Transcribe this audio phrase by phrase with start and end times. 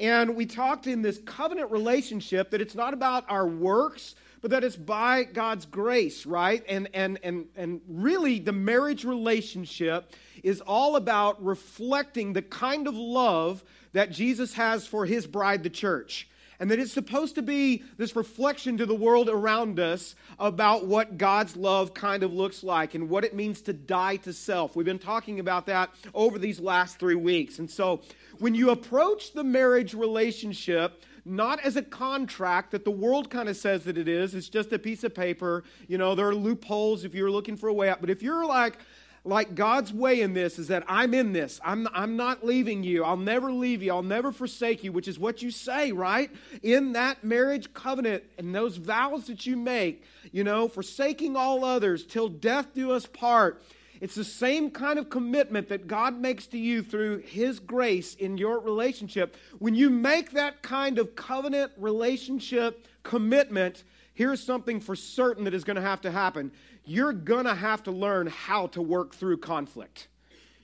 [0.00, 4.64] And we talked in this covenant relationship that it's not about our works, but that
[4.64, 6.64] it's by God's grace, right?
[6.66, 10.10] And, and, and, and really, the marriage relationship
[10.42, 15.70] is all about reflecting the kind of love that Jesus has for his bride, the
[15.70, 16.30] church.
[16.60, 21.18] And that it's supposed to be this reflection to the world around us about what
[21.18, 24.76] God's love kind of looks like and what it means to die to self.
[24.76, 27.58] We've been talking about that over these last three weeks.
[27.58, 28.02] And so
[28.38, 33.56] when you approach the marriage relationship, not as a contract that the world kind of
[33.56, 34.34] says that it is.
[34.34, 35.64] It's just a piece of paper.
[35.88, 38.00] You know, there are loopholes if you're looking for a way out.
[38.00, 38.78] But if you're like,
[39.24, 41.60] like God's way in this is that I'm in this.
[41.64, 43.04] I'm, I'm not leaving you.
[43.04, 43.92] I'll never leave you.
[43.92, 46.30] I'll never forsake you, which is what you say, right?
[46.62, 52.04] In that marriage covenant and those vows that you make, you know, forsaking all others
[52.04, 53.62] till death do us part.
[54.00, 58.38] It's the same kind of commitment that God makes to you through His grace in
[58.38, 59.36] your relationship.
[59.58, 63.84] When you make that kind of covenant relationship commitment,
[64.14, 66.50] here's something for certain that is going to have to happen.
[66.90, 70.08] You're going to have to learn how to work through conflict.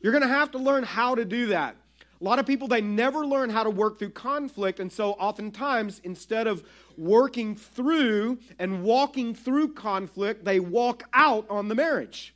[0.00, 1.76] You're going to have to learn how to do that.
[2.20, 6.00] A lot of people, they never learn how to work through conflict, and so oftentimes,
[6.02, 6.64] instead of
[6.96, 12.34] working through and walking through conflict, they walk out on the marriage.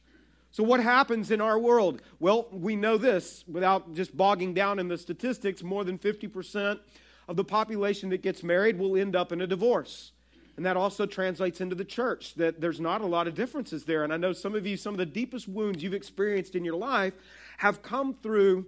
[0.52, 2.00] So, what happens in our world?
[2.20, 6.78] Well, we know this without just bogging down in the statistics more than 50%
[7.27, 10.12] of the population that gets married will end up in a divorce.
[10.56, 14.04] And that also translates into the church, that there's not a lot of differences there.
[14.04, 16.76] And I know some of you, some of the deepest wounds you've experienced in your
[16.76, 17.14] life
[17.58, 18.66] have come through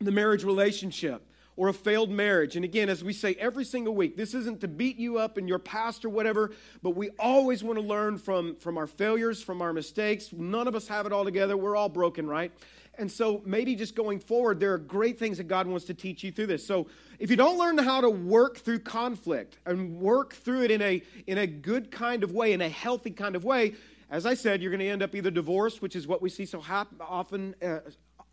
[0.00, 1.22] the marriage relationship
[1.56, 2.56] or a failed marriage.
[2.56, 5.46] And again, as we say every single week, this isn't to beat you up in
[5.46, 9.60] your past or whatever, but we always want to learn from, from our failures, from
[9.60, 10.30] our mistakes.
[10.32, 11.56] None of us have it all together.
[11.56, 12.50] We're all broken, right?
[12.98, 16.22] And so maybe just going forward, there are great things that God wants to teach
[16.22, 16.66] you through this.
[16.66, 16.86] So
[17.18, 21.02] if you don't learn how to work through conflict and work through it in a,
[21.26, 23.74] in a good kind of way, in a healthy kind of way,
[24.10, 26.44] as I said, you're going to end up either divorced, which is what we see
[26.44, 27.78] so hap- often, uh,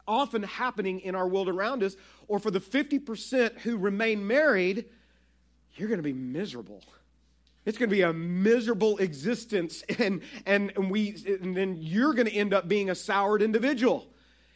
[0.08, 1.96] often happening in our world around us,
[2.28, 4.86] or for the 50% who remain married,
[5.76, 6.84] you're going to be miserable.
[7.66, 12.28] It's going to be a miserable existence, and, and, and, we, and then you're going
[12.28, 14.08] to end up being a soured individual.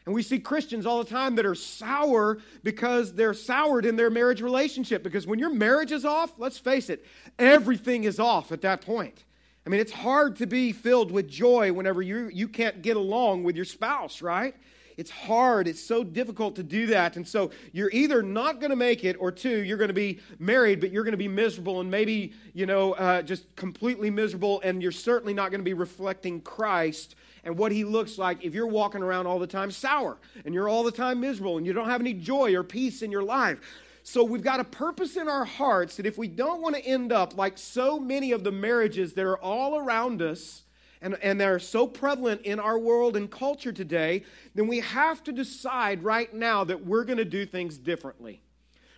[0.05, 4.09] And we see Christians all the time that are sour because they're soured in their
[4.09, 5.03] marriage relationship.
[5.03, 7.05] Because when your marriage is off, let's face it,
[7.37, 9.23] everything is off at that point.
[9.65, 13.43] I mean, it's hard to be filled with joy whenever you, you can't get along
[13.43, 14.55] with your spouse, right?
[14.97, 15.67] It's hard.
[15.67, 17.15] It's so difficult to do that.
[17.15, 20.19] And so you're either not going to make it, or two, you're going to be
[20.39, 24.61] married, but you're going to be miserable and maybe, you know, uh, just completely miserable.
[24.63, 28.53] And you're certainly not going to be reflecting Christ and what he looks like if
[28.53, 31.73] you're walking around all the time sour and you're all the time miserable and you
[31.73, 33.59] don't have any joy or peace in your life.
[34.03, 37.11] So we've got a purpose in our hearts that if we don't want to end
[37.11, 40.63] up like so many of the marriages that are all around us,
[41.01, 44.23] and, and they're so prevalent in our world and culture today,
[44.53, 48.41] then we have to decide right now that we're going to do things differently.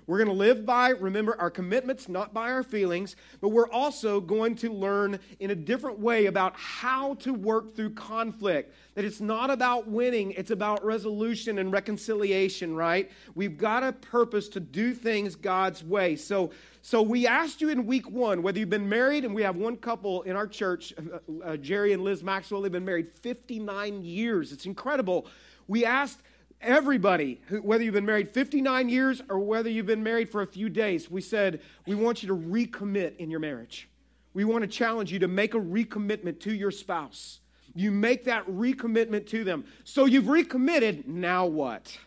[0.06, 4.20] We're going to live by, remember, our commitments, not by our feelings, but we're also
[4.20, 8.74] going to learn in a different way about how to work through conflict.
[8.96, 13.10] That it's not about winning, it's about resolution and reconciliation, right?
[13.34, 16.16] We've got a purpose to do things God's way.
[16.16, 19.56] So, so we asked you in week one whether you've been married, and we have
[19.56, 24.04] one couple in our church, uh, uh Jerry and Liz Maxwell, they've been married 59
[24.04, 24.52] years.
[24.52, 25.28] It's incredible.
[25.68, 26.22] We asked,
[26.64, 30.70] everybody, whether you've been married 59 years or whether you've been married for a few
[30.70, 33.90] days, we said, we want you to recommit in your marriage.
[34.34, 37.40] We want to challenge you to make a recommitment to your spouse.
[37.76, 39.66] You make that recommitment to them.
[39.84, 41.98] So you've recommitted, now what?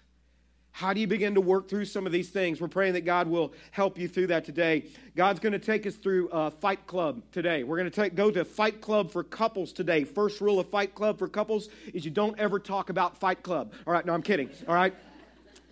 [0.77, 2.61] How do you begin to work through some of these things?
[2.61, 4.85] We're praying that God will help you through that today.
[5.17, 7.63] God's going to take us through uh, Fight Club today.
[7.63, 10.05] We're going to go to Fight Club for couples today.
[10.05, 13.73] First rule of Fight Club for couples is you don't ever talk about Fight Club.
[13.87, 14.51] All right, no, I'm kidding.
[14.69, 14.95] All right?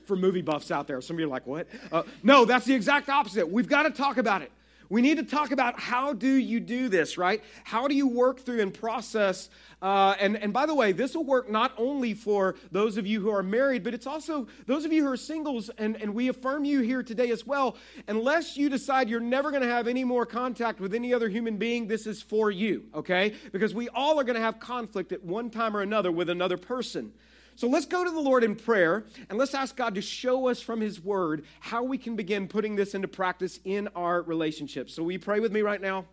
[0.06, 1.66] For movie buffs out there, some of you are like, what?
[1.92, 3.46] Uh, no, that's the exact opposite.
[3.46, 4.50] We've got to talk about it.
[4.88, 7.42] We need to talk about how do you do this, right?
[7.64, 9.48] How do you work through and process?
[9.84, 13.20] Uh, and, and by the way, this will work not only for those of you
[13.20, 16.28] who are married, but it's also those of you who are singles, and, and we
[16.28, 17.76] affirm you here today as well.
[18.08, 21.58] Unless you decide you're never going to have any more contact with any other human
[21.58, 23.34] being, this is for you, okay?
[23.52, 26.56] Because we all are going to have conflict at one time or another with another
[26.56, 27.12] person.
[27.54, 30.62] So let's go to the Lord in prayer and let's ask God to show us
[30.62, 34.94] from His Word how we can begin putting this into practice in our relationships.
[34.94, 36.06] So, you pray with me right now?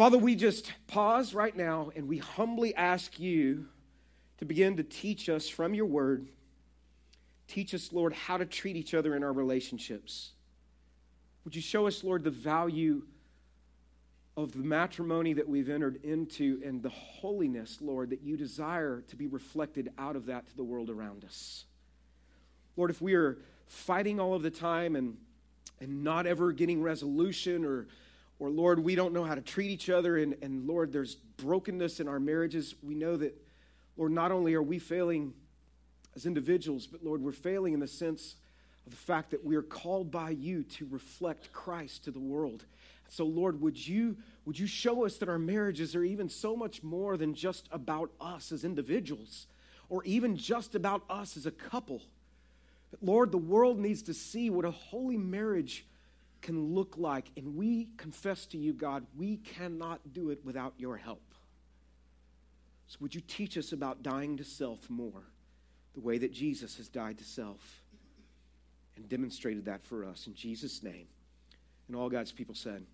[0.00, 3.66] Father, we just pause right now and we humbly ask you
[4.38, 6.26] to begin to teach us from your Word.
[7.48, 10.30] Teach us, Lord, how to treat each other in our relationships.
[11.44, 13.02] Would you show us, Lord, the value
[14.38, 19.16] of the matrimony that we've entered into and the holiness, Lord, that you desire to
[19.16, 21.66] be reflected out of that to the world around us?
[22.74, 23.36] Lord, if we are
[23.66, 25.18] fighting all of the time and,
[25.78, 27.86] and not ever getting resolution or
[28.40, 32.00] or Lord, we don't know how to treat each other, and, and Lord, there's brokenness
[32.00, 33.36] in our marriages, we know that,
[33.98, 35.34] Lord, not only are we failing
[36.16, 38.36] as individuals, but Lord, we're failing in the sense
[38.86, 42.64] of the fact that we are called by you to reflect Christ to the world.
[43.08, 44.16] So, Lord, would you,
[44.46, 48.10] would you show us that our marriages are even so much more than just about
[48.22, 49.48] us as individuals,
[49.90, 52.00] or even just about us as a couple?
[53.02, 55.84] Lord, the world needs to see what a holy marriage
[56.42, 57.30] can look like.
[57.36, 61.22] And we confess to you, God, we cannot do it without your help.
[62.86, 65.22] So would you teach us about dying to self more,
[65.94, 67.82] the way that Jesus has died to self
[68.96, 71.06] and demonstrated that for us in Jesus' name?
[71.86, 72.84] And all God's people said,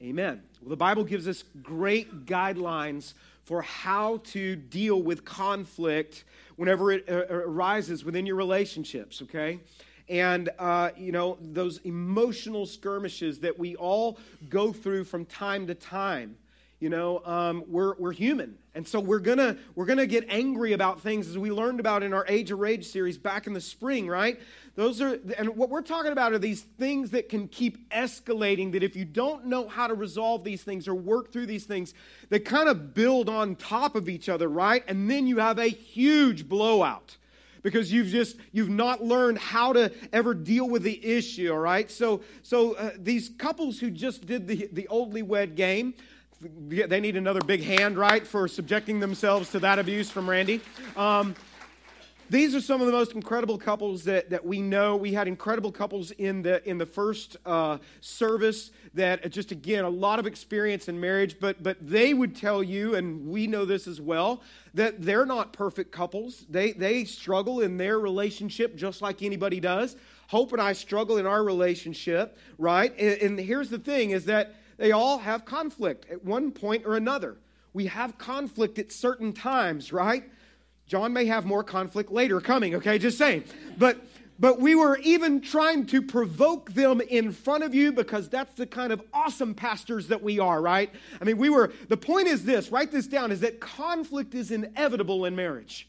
[0.00, 0.42] Amen.
[0.60, 6.24] Well, the Bible gives us great guidelines for how to deal with conflict
[6.56, 9.58] whenever it uh, arises within your relationships, okay?
[10.08, 14.18] And uh, you know those emotional skirmishes that we all
[14.48, 16.36] go through from time to time
[16.80, 18.56] you know um, we're, we're human.
[18.74, 22.14] And so we're gonna we're gonna get angry about things as we learned about in
[22.14, 24.38] our age of rage series back in the spring right?
[24.76, 28.84] Those are and what we're talking about are these things that can keep escalating that
[28.84, 31.94] if you don't know how to resolve these things or work through these things
[32.28, 34.84] they kind of build on top of each other right?
[34.86, 37.16] And then you have a huge blowout
[37.62, 41.90] because you've just you've not learned how to ever deal with the issue all right
[41.90, 45.94] so so uh, these couples who just did the the oldly wed game
[46.40, 50.60] they need another big hand right for subjecting themselves to that abuse from randy
[50.96, 51.34] um,
[52.30, 54.96] these are some of the most incredible couples that, that we know.
[54.96, 59.84] We had incredible couples in the in the first uh, service that uh, just again
[59.84, 63.64] a lot of experience in marriage, but but they would tell you, and we know
[63.64, 64.42] this as well,
[64.74, 66.46] that they're not perfect couples.
[66.48, 69.96] They they struggle in their relationship just like anybody does.
[70.28, 72.92] Hope and I struggle in our relationship, right?
[72.98, 76.96] And, and here's the thing: is that they all have conflict at one point or
[76.96, 77.36] another.
[77.72, 80.24] We have conflict at certain times, right?
[80.86, 82.98] John may have more conflict later coming, okay?
[82.98, 83.44] Just saying.
[83.76, 83.98] But
[84.38, 88.66] but we were even trying to provoke them in front of you because that's the
[88.66, 90.90] kind of awesome pastors that we are, right?
[91.20, 94.50] I mean, we were, the point is this, write this down, is that conflict is
[94.50, 95.88] inevitable in marriage.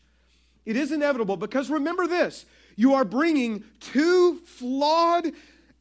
[0.65, 5.31] It is inevitable because remember this you are bringing two flawed,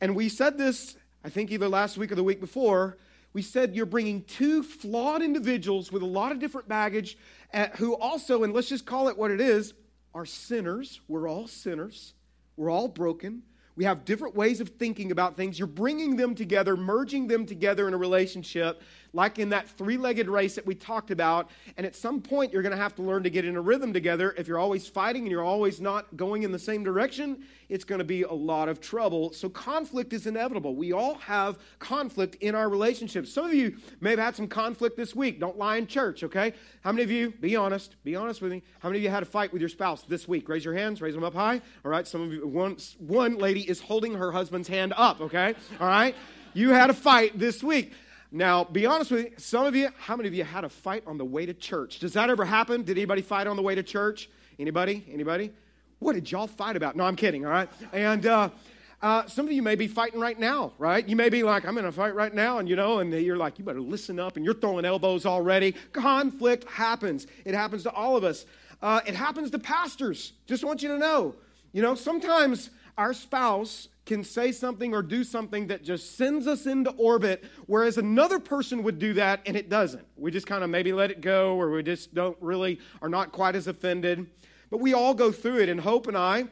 [0.00, 2.99] and we said this, I think either last week or the week before,
[3.32, 7.17] we said you're bringing two flawed individuals with a lot of different baggage
[7.55, 9.75] uh, who also, and let's just call it what it is,
[10.14, 11.00] are sinners.
[11.06, 12.14] We're all sinners.
[12.59, 13.43] We're all broken.
[13.77, 15.57] We have different ways of thinking about things.
[15.57, 18.83] You're bringing them together, merging them together in a relationship
[19.13, 21.51] like in that three legged race that we talked about.
[21.77, 23.93] And at some point, you're going to have to learn to get in a rhythm
[23.93, 24.35] together.
[24.37, 27.99] If you're always fighting and you're always not going in the same direction, it's going
[27.99, 29.33] to be a lot of trouble.
[29.33, 30.75] So, conflict is inevitable.
[30.75, 33.33] We all have conflict in our relationships.
[33.33, 35.41] Some of you may have had some conflict this week.
[35.41, 36.55] Don't lie in church, okay?
[36.83, 39.23] How many of you, be honest, be honest with me, how many of you had
[39.23, 40.49] a fight with your spouse this week?
[40.49, 41.61] Raise your hands, raise them up high.
[41.85, 45.55] All right, some of you, one, one lady is holding her husband's hand up, okay?
[45.81, 46.15] All right?
[46.55, 47.93] You had a fight this week.
[48.30, 51.02] Now, be honest with you, some of you, how many of you had a fight
[51.06, 51.99] on the way to church?
[51.99, 52.82] Does that ever happen?
[52.82, 54.28] Did anybody fight on the way to church?
[54.58, 55.06] Anybody?
[55.11, 55.50] Anybody?
[55.99, 56.94] What did y'all fight about?
[56.94, 57.70] No, I'm kidding, all right?
[57.92, 58.50] And uh,
[59.00, 61.08] uh, some of you may be fighting right now, right?
[61.08, 63.38] You may be like, I'm in a fight right now, and you know, and you're
[63.38, 65.73] like, you better listen up, and you're throwing elbows already.
[65.92, 67.26] Conflict happens.
[67.47, 68.44] It happens to all of us.
[68.82, 70.35] Uh, it happens to pastors.
[70.47, 71.35] Just want you to know.
[71.73, 76.67] You know, sometimes our spouse can say something or do something that just sends us
[76.67, 80.05] into orbit, whereas another person would do that and it doesn't.
[80.17, 83.33] We just kind of maybe let it go, or we just don't really, are not
[83.33, 84.27] quite as offended.
[84.71, 86.47] But we all go through it, and Hope and I,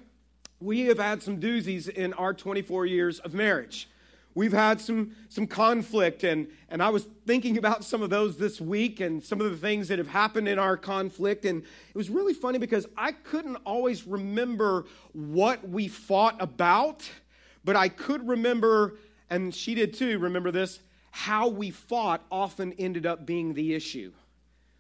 [0.61, 3.89] we have had some doozies in our 24 years of marriage.
[4.35, 8.61] We've had some, some conflict, and, and I was thinking about some of those this
[8.61, 11.47] week and some of the things that have happened in our conflict.
[11.47, 14.85] And it was really funny because I couldn't always remember
[15.15, 17.09] what we fought about
[17.67, 18.95] but I could remember,
[19.29, 20.79] and she did too, remember this,
[21.11, 24.13] how we fought often ended up being the issue.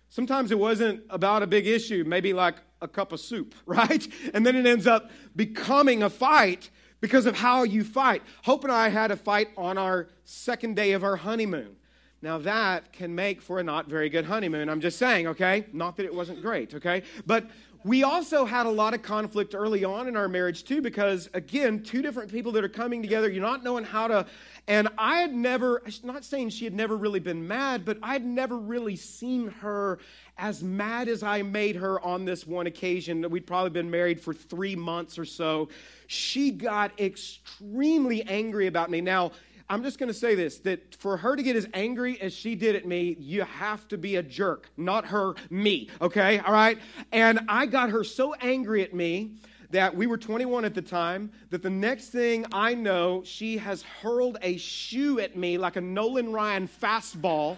[0.09, 4.07] Sometimes it wasn't about a big issue, maybe like a cup of soup, right?
[4.33, 8.23] And then it ends up becoming a fight because of how you fight.
[8.45, 11.75] Hope and I had a fight on our second day of our honeymoon.
[12.23, 14.69] Now, that can make for a not very good honeymoon.
[14.69, 15.66] I'm just saying, okay?
[15.73, 17.02] Not that it wasn't great, okay?
[17.26, 17.50] But
[17.85, 21.83] we also had a lot of conflict early on in our marriage too because again
[21.83, 24.26] two different people that are coming together you're not knowing how to
[24.68, 28.25] and i had never I'm not saying she had never really been mad but i'd
[28.25, 29.99] never really seen her
[30.38, 33.28] as mad as i made her on this one occasion.
[33.30, 35.68] We'd probably been married for three months or so.
[36.06, 39.00] She got extremely angry about me.
[39.00, 39.33] Now
[39.68, 42.54] I'm just going to say this that for her to get as angry as she
[42.54, 46.38] did at me, you have to be a jerk, not her, me, okay?
[46.38, 46.78] All right?
[47.11, 49.32] And I got her so angry at me
[49.70, 53.82] that we were 21 at the time, that the next thing I know, she has
[53.82, 57.56] hurled a shoe at me like a Nolan Ryan fastball.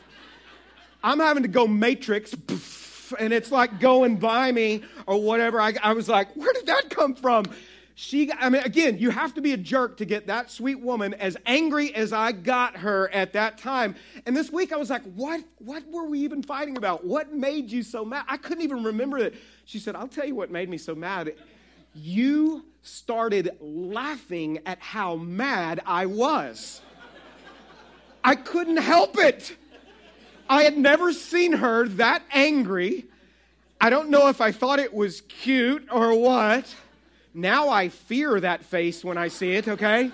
[1.04, 2.34] I'm having to go matrix,
[3.18, 5.60] and it's like going by me or whatever.
[5.60, 7.44] I, I was like, where did that come from?
[8.00, 11.14] She i mean again you have to be a jerk to get that sweet woman
[11.14, 13.96] as angry as i got her at that time.
[14.24, 17.04] And this week i was like what what were we even fighting about?
[17.04, 18.24] What made you so mad?
[18.28, 19.34] I couldn't even remember it.
[19.64, 21.34] She said i'll tell you what made me so mad.
[21.92, 26.80] You started laughing at how mad i was.
[28.22, 29.56] I couldn't help it.
[30.48, 33.06] I had never seen her that angry.
[33.80, 36.72] I don't know if i thought it was cute or what
[37.40, 40.10] now I fear that face when I see it, okay?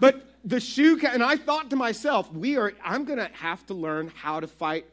[0.00, 4.12] But the shoe, and I thought to myself, we are, I'm gonna have to learn
[4.14, 4.86] how to fight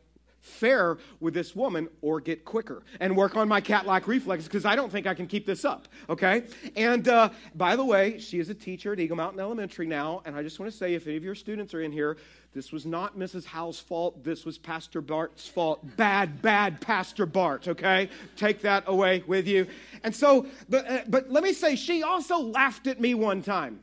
[0.44, 4.66] fair with this woman or get quicker and work on my cat like reflexes because
[4.66, 6.44] I don't think I can keep this up, okay?
[6.76, 10.36] And uh, by the way, she is a teacher at Eagle Mountain Elementary now, and
[10.36, 12.18] I just want to say if any of your students are in here,
[12.54, 13.46] this was not Mrs.
[13.46, 14.22] Howell's fault.
[14.24, 15.80] This was Pastor Bart's fault.
[15.96, 18.10] Bad, bad Pastor Bart, okay?
[18.36, 19.66] Take that away with you.
[20.04, 23.80] And so, but, uh, but let me say, she also laughed at me one time.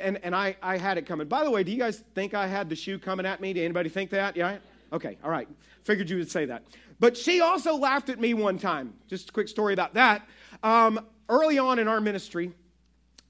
[0.00, 1.28] And, and I, I had it coming.
[1.28, 3.52] By the way, do you guys think I had the shoe coming at me?
[3.52, 4.36] Did anybody think that?
[4.36, 4.58] Yeah?
[4.92, 5.48] Okay, all right.
[5.88, 6.64] Figured you would say that.
[7.00, 8.92] But she also laughed at me one time.
[9.06, 10.28] Just a quick story about that.
[10.62, 12.52] Um, early on in our ministry,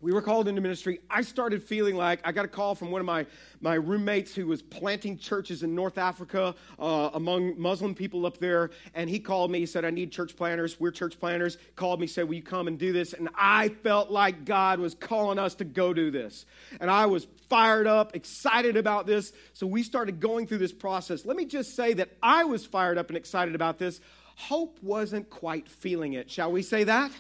[0.01, 1.01] we were called into ministry.
[1.11, 3.27] I started feeling like I got a call from one of my,
[3.61, 8.71] my roommates who was planting churches in North Africa uh, among Muslim people up there.
[8.95, 9.59] And he called me.
[9.59, 10.79] He said, I need church planners.
[10.79, 11.59] We're church planners.
[11.75, 13.13] Called me, said, Will you come and do this?
[13.13, 16.47] And I felt like God was calling us to go do this.
[16.81, 19.33] And I was fired up, excited about this.
[19.53, 21.27] So we started going through this process.
[21.27, 24.01] Let me just say that I was fired up and excited about this.
[24.37, 26.31] Hope wasn't quite feeling it.
[26.31, 27.11] Shall we say that?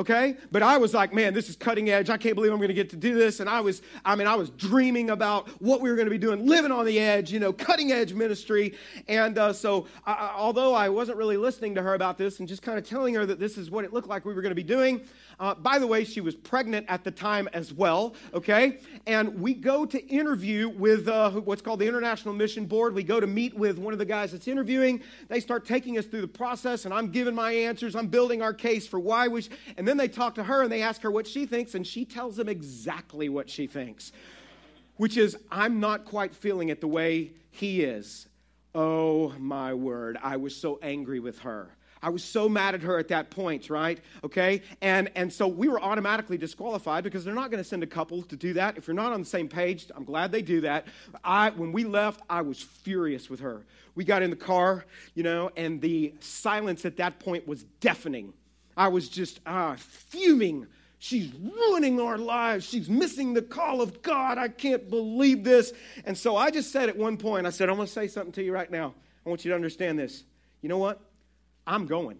[0.00, 0.36] Okay?
[0.50, 2.08] But I was like, man, this is cutting edge.
[2.08, 3.40] I can't believe I'm going to get to do this.
[3.40, 6.18] And I was, I mean, I was dreaming about what we were going to be
[6.18, 8.74] doing, living on the edge, you know, cutting edge ministry.
[9.08, 12.62] And uh, so, I, although I wasn't really listening to her about this and just
[12.62, 14.56] kind of telling her that this is what it looked like we were going to
[14.56, 15.02] be doing,
[15.38, 18.78] uh, by the way, she was pregnant at the time as well, okay?
[19.06, 22.94] And we go to interview with uh, what's called the International Mission Board.
[22.94, 25.02] We go to meet with one of the guys that's interviewing.
[25.28, 27.96] They start taking us through the process, and I'm giving my answers.
[27.96, 29.42] I'm building our case for why we.
[29.42, 31.84] Sh- and then they talk to her and they ask her what she thinks, and
[31.84, 34.12] she tells them exactly what she thinks,
[34.96, 38.28] which is, I'm not quite feeling it the way he is.
[38.72, 41.74] Oh my word, I was so angry with her.
[42.02, 44.00] I was so mad at her at that point, right?
[44.24, 44.62] Okay?
[44.80, 48.22] And, and so we were automatically disqualified because they're not going to send a couple
[48.22, 48.78] to do that.
[48.78, 50.86] If you're not on the same page, I'm glad they do that.
[51.24, 53.66] I, when we left, I was furious with her.
[53.96, 58.32] We got in the car, you know, and the silence at that point was deafening.
[58.76, 60.66] I was just uh, fuming.
[60.98, 62.64] She's ruining our lives.
[62.66, 64.38] She's missing the call of God.
[64.38, 65.72] I can't believe this.
[66.04, 68.32] And so I just said at one point, I said, I'm going to say something
[68.32, 68.94] to you right now.
[69.24, 70.24] I want you to understand this.
[70.62, 71.00] You know what?
[71.66, 72.18] I'm going.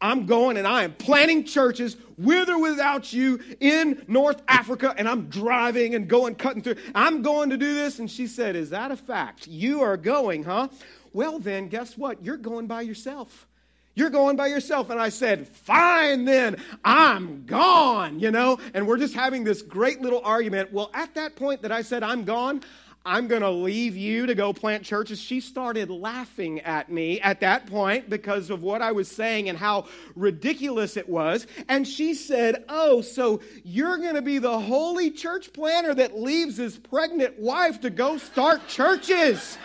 [0.00, 5.06] I'm going and I am planting churches with or without you in North Africa, and
[5.06, 6.76] I'm driving and going, cutting through.
[6.94, 7.98] I'm going to do this.
[7.98, 9.46] And she said, Is that a fact?
[9.46, 10.68] You are going, huh?
[11.12, 12.24] Well, then, guess what?
[12.24, 13.46] You're going by yourself.
[13.94, 14.90] You're going by yourself.
[14.90, 18.58] And I said, Fine, then, I'm gone, you know?
[18.74, 20.72] And we're just having this great little argument.
[20.72, 22.62] Well, at that point that I said, I'm gone,
[23.04, 25.18] I'm going to leave you to go plant churches.
[25.18, 29.56] She started laughing at me at that point because of what I was saying and
[29.56, 31.46] how ridiculous it was.
[31.68, 36.58] And she said, Oh, so you're going to be the holy church planner that leaves
[36.58, 39.56] his pregnant wife to go start churches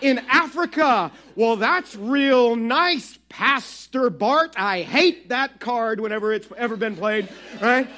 [0.00, 1.10] in Africa.
[1.34, 4.54] Well, that's real nice, Pastor Bart.
[4.56, 7.28] I hate that card whenever it's ever been played,
[7.60, 7.88] right?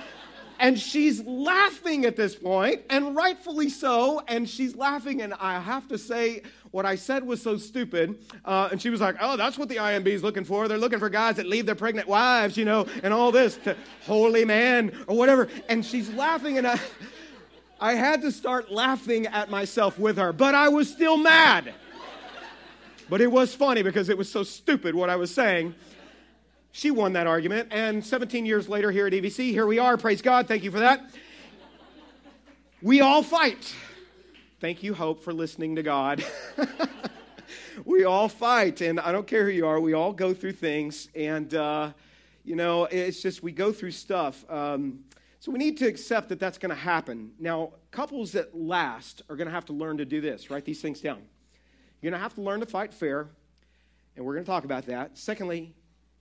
[0.59, 4.21] And she's laughing at this point, and rightfully so.
[4.29, 8.19] And she's laughing, and I have to say, what I said was so stupid.
[8.45, 10.69] Uh, and she was like, Oh, that's what the IMB is looking for.
[10.69, 13.77] They're looking for guys that leave their pregnant wives, you know, and all this to
[14.05, 15.49] holy man or whatever.
[15.69, 16.79] And she's laughing, and I,
[17.81, 21.73] I had to start laughing at myself with her, but I was still mad.
[23.09, 25.75] But it was funny because it was so stupid what I was saying.
[26.73, 27.69] She won that argument.
[27.73, 29.97] And 17 years later, here at EVC, here we are.
[29.97, 30.47] Praise God.
[30.47, 31.11] Thank you for that.
[32.83, 33.75] We all fight.
[34.61, 36.23] Thank you, Hope, for listening to God.
[37.87, 38.83] we all fight.
[38.83, 41.09] And I don't care who you are, we all go through things.
[41.15, 41.93] And, uh,
[42.45, 44.45] you know, it's just we go through stuff.
[44.51, 45.01] Um,
[45.41, 47.33] so we need to accept that that's going to happen.
[47.39, 50.51] Now, couples that last are going to have to learn to do this.
[50.51, 51.23] Write these things down.
[52.01, 53.27] You're going to have to learn to fight fair,
[54.15, 55.17] and we're going to talk about that.
[55.17, 55.73] Secondly,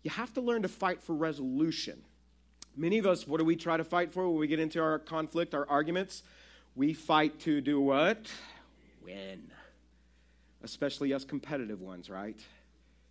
[0.03, 2.01] you have to learn to fight for resolution.
[2.77, 4.99] Many of us, what do we try to fight for when we get into our
[4.99, 6.23] conflict, our arguments?
[6.77, 8.31] We fight to do what?
[9.03, 9.51] Win.
[10.63, 12.39] Especially us competitive ones, right?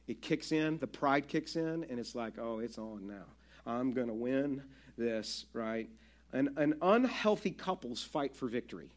[0.06, 3.26] It kicks in, the pride kicks in, and it's like, oh, it's on now.
[3.66, 4.62] I'm going to win
[4.98, 5.88] this, right?
[6.32, 8.90] And, and unhealthy couples fight for victory.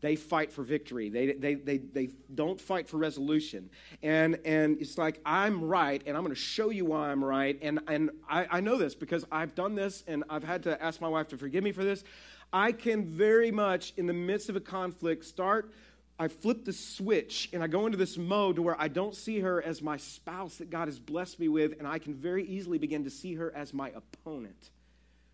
[0.00, 1.08] They fight for victory.
[1.10, 3.68] They, they, they, they don't fight for resolution.
[4.02, 7.58] And, and it's like, I'm right, and I'm going to show you why I'm right.
[7.62, 11.00] And, and I, I know this because I've done this, and I've had to ask
[11.00, 12.04] my wife to forgive me for this.
[12.52, 15.72] I can very much, in the midst of a conflict, start
[16.20, 19.38] I flip the switch and I go into this mode to where I don't see
[19.38, 22.78] her as my spouse that God has blessed me with, and I can very easily
[22.78, 24.70] begin to see her as my opponent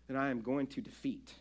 [0.07, 1.33] that I am going to defeat.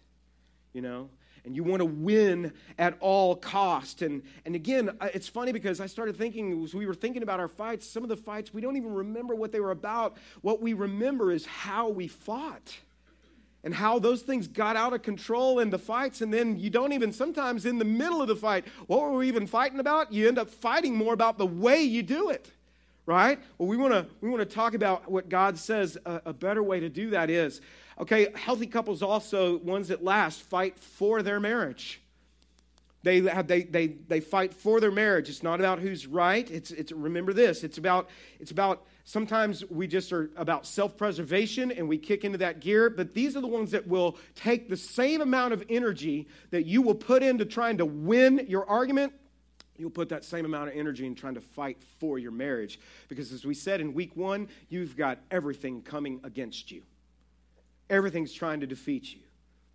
[0.73, 1.09] You know?
[1.45, 4.01] And you want to win at all cost.
[4.01, 7.49] And, and again, it's funny because I started thinking, as we were thinking about our
[7.49, 10.17] fights, some of the fights, we don't even remember what they were about.
[10.41, 12.79] What we remember is how we fought
[13.63, 16.23] and how those things got out of control in the fights.
[16.23, 19.29] And then you don't even, sometimes in the middle of the fight, what were we
[19.29, 20.13] even fighting about?
[20.13, 22.51] You end up fighting more about the way you do it,
[23.05, 23.39] right?
[23.59, 26.63] Well, we want to we want to talk about what God says a, a better
[26.63, 27.61] way to do that is.
[27.99, 32.01] Okay, healthy couples also, ones that last, fight for their marriage.
[33.03, 35.29] They, have, they, they, they fight for their marriage.
[35.29, 36.51] It's not about who's right.
[36.51, 37.63] It's, it's, remember this.
[37.63, 38.09] It's about,
[38.41, 42.89] it's about Sometimes we just are about self preservation and we kick into that gear,
[42.89, 46.81] but these are the ones that will take the same amount of energy that you
[46.81, 49.13] will put into trying to win your argument.
[49.77, 52.81] You'll put that same amount of energy in trying to fight for your marriage.
[53.09, 56.83] Because as we said in week one, you've got everything coming against you.
[57.91, 59.21] Everything's trying to defeat you.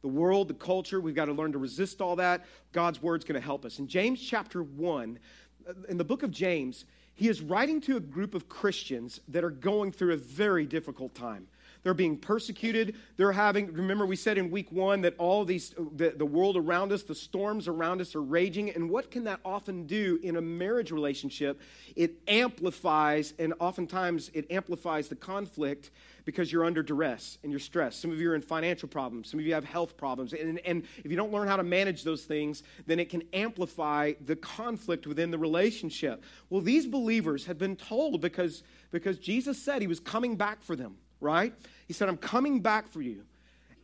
[0.01, 2.45] The world, the culture, we've got to learn to resist all that.
[2.71, 3.79] God's word's going to help us.
[3.79, 5.19] In James chapter 1,
[5.67, 9.43] uh, in the book of James, he is writing to a group of Christians that
[9.43, 11.47] are going through a very difficult time.
[11.83, 12.95] They're being persecuted.
[13.17, 16.57] They're having, remember, we said in week one that all these, uh, the, the world
[16.57, 18.69] around us, the storms around us are raging.
[18.71, 21.61] And what can that often do in a marriage relationship?
[21.95, 25.91] It amplifies, and oftentimes it amplifies the conflict
[26.29, 27.99] because you're under duress and you're stressed.
[27.99, 30.31] Some of you are in financial problems, some of you have health problems.
[30.31, 34.13] And, and if you don't learn how to manage those things, then it can amplify
[34.23, 36.23] the conflict within the relationship.
[36.51, 38.61] Well, these believers had been told because,
[38.91, 41.51] because Jesus said he was coming back for them, right?
[41.87, 43.23] He said, I'm coming back for you.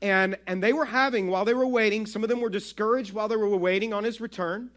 [0.03, 3.27] And, and they were having, while they were waiting, some of them were discouraged while
[3.27, 4.69] they were waiting on his return.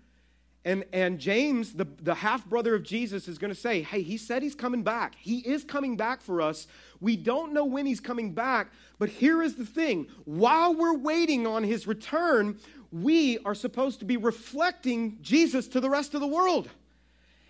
[0.69, 4.19] And, and James, the, the half brother of Jesus, is going to say, Hey, he
[4.19, 5.15] said he's coming back.
[5.19, 6.67] He is coming back for us.
[7.01, 11.47] We don't know when he's coming back, but here is the thing while we're waiting
[11.47, 12.59] on his return,
[12.93, 16.69] we are supposed to be reflecting Jesus to the rest of the world.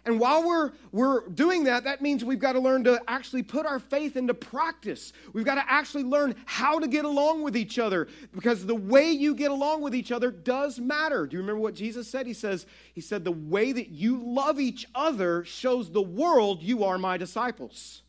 [0.08, 3.66] And while we're, we're doing that, that means we've got to learn to actually put
[3.66, 5.12] our faith into practice.
[5.34, 9.12] We've got to actually learn how to get along with each other because the way
[9.12, 11.26] you get along with each other does matter.
[11.26, 12.26] Do you remember what Jesus said?
[12.26, 16.84] He says, He said, the way that you love each other shows the world you
[16.84, 18.00] are my disciples.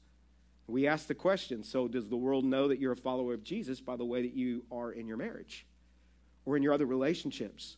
[0.68, 3.82] We ask the question so, does the world know that you're a follower of Jesus
[3.82, 5.66] by the way that you are in your marriage
[6.46, 7.76] or in your other relationships?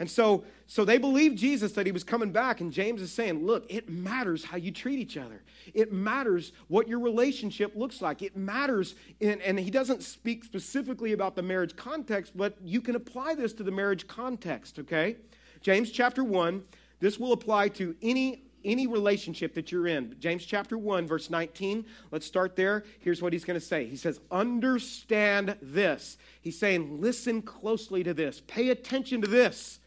[0.00, 2.62] And so, so they believed Jesus that he was coming back.
[2.62, 5.42] And James is saying, look, it matters how you treat each other.
[5.74, 8.22] It matters what your relationship looks like.
[8.22, 8.94] It matters.
[9.20, 13.52] In, and he doesn't speak specifically about the marriage context, but you can apply this
[13.52, 15.16] to the marriage context, okay?
[15.60, 16.64] James chapter 1,
[17.00, 20.14] this will apply to any any relationship that you're in.
[20.20, 21.82] James chapter 1, verse 19.
[22.10, 22.84] Let's start there.
[22.98, 23.86] Here's what he's going to say.
[23.86, 26.18] He says, Understand this.
[26.42, 28.42] He's saying, Listen closely to this.
[28.46, 29.80] Pay attention to this.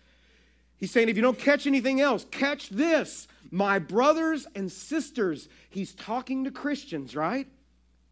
[0.84, 3.30] He's saying, if you don't catch anything else, catch this.
[3.50, 5.48] My brothers and sisters.
[5.69, 7.48] He's talking to Christians, right?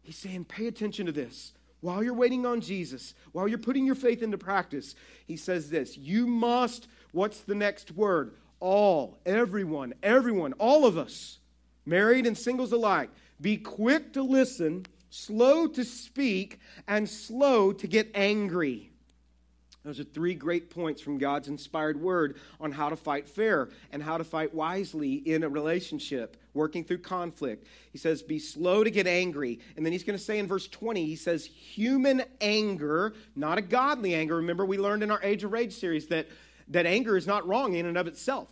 [0.00, 1.52] He's saying, pay attention to this.
[1.82, 4.94] While you're waiting on Jesus, while you're putting your faith into practice,
[5.26, 8.32] he says this You must, what's the next word?
[8.58, 11.40] All, everyone, everyone, all of us,
[11.84, 16.58] married and singles alike, be quick to listen, slow to speak,
[16.88, 18.91] and slow to get angry.
[19.84, 24.00] Those are three great points from God's inspired word on how to fight fair and
[24.00, 27.66] how to fight wisely in a relationship, working through conflict.
[27.90, 29.58] He says, Be slow to get angry.
[29.76, 33.62] And then he's going to say in verse 20, he says, Human anger, not a
[33.62, 34.36] godly anger.
[34.36, 36.28] Remember, we learned in our Age of Rage series that,
[36.68, 38.48] that anger is not wrong in and of itself.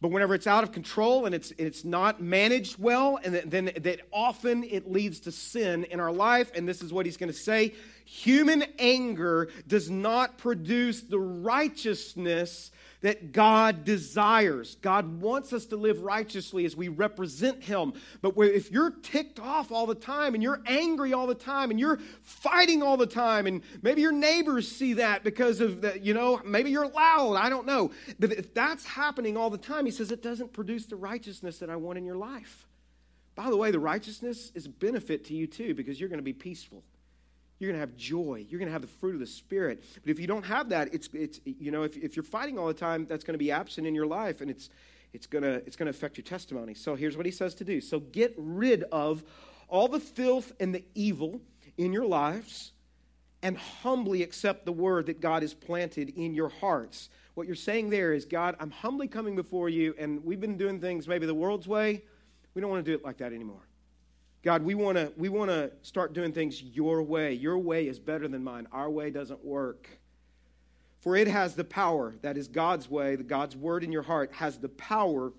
[0.00, 4.00] But whenever it's out of control and it's, it's not managed well, and then that
[4.12, 6.52] often it leads to sin in our life.
[6.54, 7.72] And this is what he's going to say
[8.04, 12.70] human anger does not produce the righteousness
[13.04, 14.78] that God desires.
[14.80, 17.92] God wants us to live righteously as we represent Him.
[18.22, 21.78] But if you're ticked off all the time and you're angry all the time and
[21.78, 26.14] you're fighting all the time, and maybe your neighbors see that because of that, you
[26.14, 27.90] know, maybe you're loud, I don't know.
[28.18, 31.68] But if that's happening all the time, He says it doesn't produce the righteousness that
[31.68, 32.66] I want in your life.
[33.34, 36.22] By the way, the righteousness is a benefit to you too because you're going to
[36.22, 36.82] be peaceful.
[37.58, 38.44] You're going to have joy.
[38.48, 39.84] You're going to have the fruit of the Spirit.
[40.02, 42.66] But if you don't have that, it's, it's you know, if, if you're fighting all
[42.66, 44.70] the time, that's going to be absent in your life and it's,
[45.14, 46.74] it's going to it's going to affect your testimony.
[46.74, 47.80] So here's what he says to do.
[47.80, 49.22] So get rid of
[49.68, 51.40] all the filth and the evil
[51.78, 52.72] in your lives
[53.42, 57.10] and humbly accept the word that God has planted in your hearts.
[57.34, 60.80] What you're saying there is, God, I'm humbly coming before you, and we've been doing
[60.80, 62.02] things maybe the world's way.
[62.54, 63.60] We don't want to do it like that anymore.
[64.44, 67.32] God, we want to we want to start doing things your way.
[67.32, 68.68] Your way is better than mine.
[68.70, 69.88] Our way doesn't work.
[71.00, 74.32] For it has the power, that is God's way, the God's word in your heart
[74.32, 75.32] has the power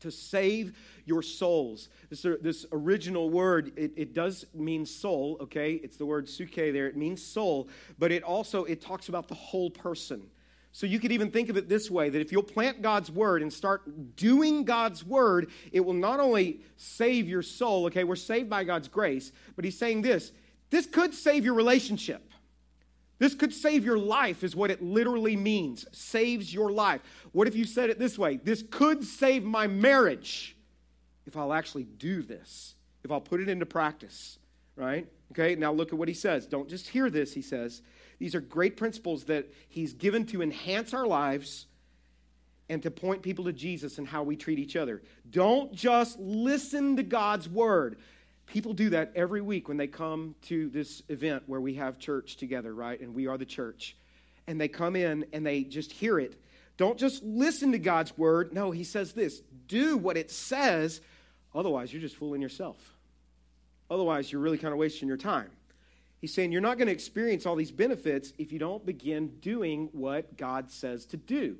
[0.00, 1.88] to save your souls.
[2.08, 5.72] This, uh, this original word, it, it does mean soul, okay?
[5.74, 6.86] It's the word psuche there.
[6.86, 7.68] It means soul,
[7.98, 10.30] but it also, it talks about the whole person.
[10.76, 13.40] So you could even think of it this way that if you'll plant God's word
[13.40, 18.50] and start doing God's word, it will not only save your soul, okay, we're saved
[18.50, 20.32] by God's grace, but he's saying this
[20.68, 22.30] this could save your relationship.
[23.18, 25.86] This could save your life, is what it literally means.
[25.92, 27.00] Saves your life.
[27.32, 28.36] What if you said it this way?
[28.36, 30.58] This could save my marriage
[31.24, 34.38] if I'll actually do this, if I'll put it into practice,
[34.76, 35.06] right?
[35.32, 36.46] Okay, now look at what he says.
[36.46, 37.80] Don't just hear this, he says.
[38.18, 41.66] These are great principles that he's given to enhance our lives
[42.68, 45.02] and to point people to Jesus and how we treat each other.
[45.30, 47.98] Don't just listen to God's word.
[48.46, 52.36] People do that every week when they come to this event where we have church
[52.36, 53.00] together, right?
[53.00, 53.96] And we are the church.
[54.46, 56.40] And they come in and they just hear it.
[56.76, 58.52] Don't just listen to God's word.
[58.52, 61.00] No, he says this do what it says,
[61.54, 62.76] otherwise, you're just fooling yourself.
[63.90, 65.50] Otherwise, you're really kind of wasting your time.
[66.26, 69.90] He's saying you're not going to experience all these benefits if you don't begin doing
[69.92, 71.56] what God says to do.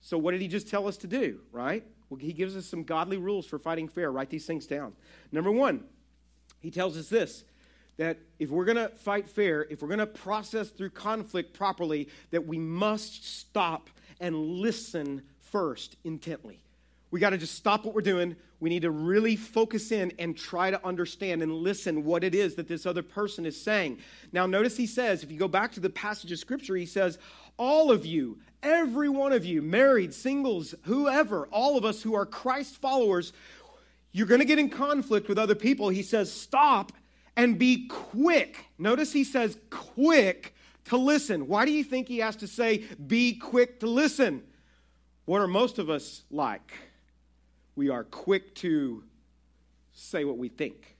[0.00, 1.84] So, what did he just tell us to do, right?
[2.10, 4.10] Well, he gives us some godly rules for fighting fair.
[4.10, 4.94] Write these things down.
[5.30, 5.84] Number one,
[6.58, 7.44] he tells us this
[7.96, 12.08] that if we're going to fight fair, if we're going to process through conflict properly,
[12.32, 16.60] that we must stop and listen first intently.
[17.10, 18.36] We got to just stop what we're doing.
[18.60, 22.56] We need to really focus in and try to understand and listen what it is
[22.56, 23.98] that this other person is saying.
[24.32, 27.18] Now, notice he says, if you go back to the passage of scripture, he says,
[27.56, 32.26] All of you, every one of you, married, singles, whoever, all of us who are
[32.26, 33.32] Christ followers,
[34.12, 35.88] you're going to get in conflict with other people.
[35.88, 36.92] He says, Stop
[37.36, 38.66] and be quick.
[38.76, 40.54] Notice he says, Quick
[40.86, 41.46] to listen.
[41.46, 44.42] Why do you think he has to say, Be quick to listen?
[45.24, 46.72] What are most of us like?
[47.78, 49.04] We are quick to
[49.92, 50.96] say what we think.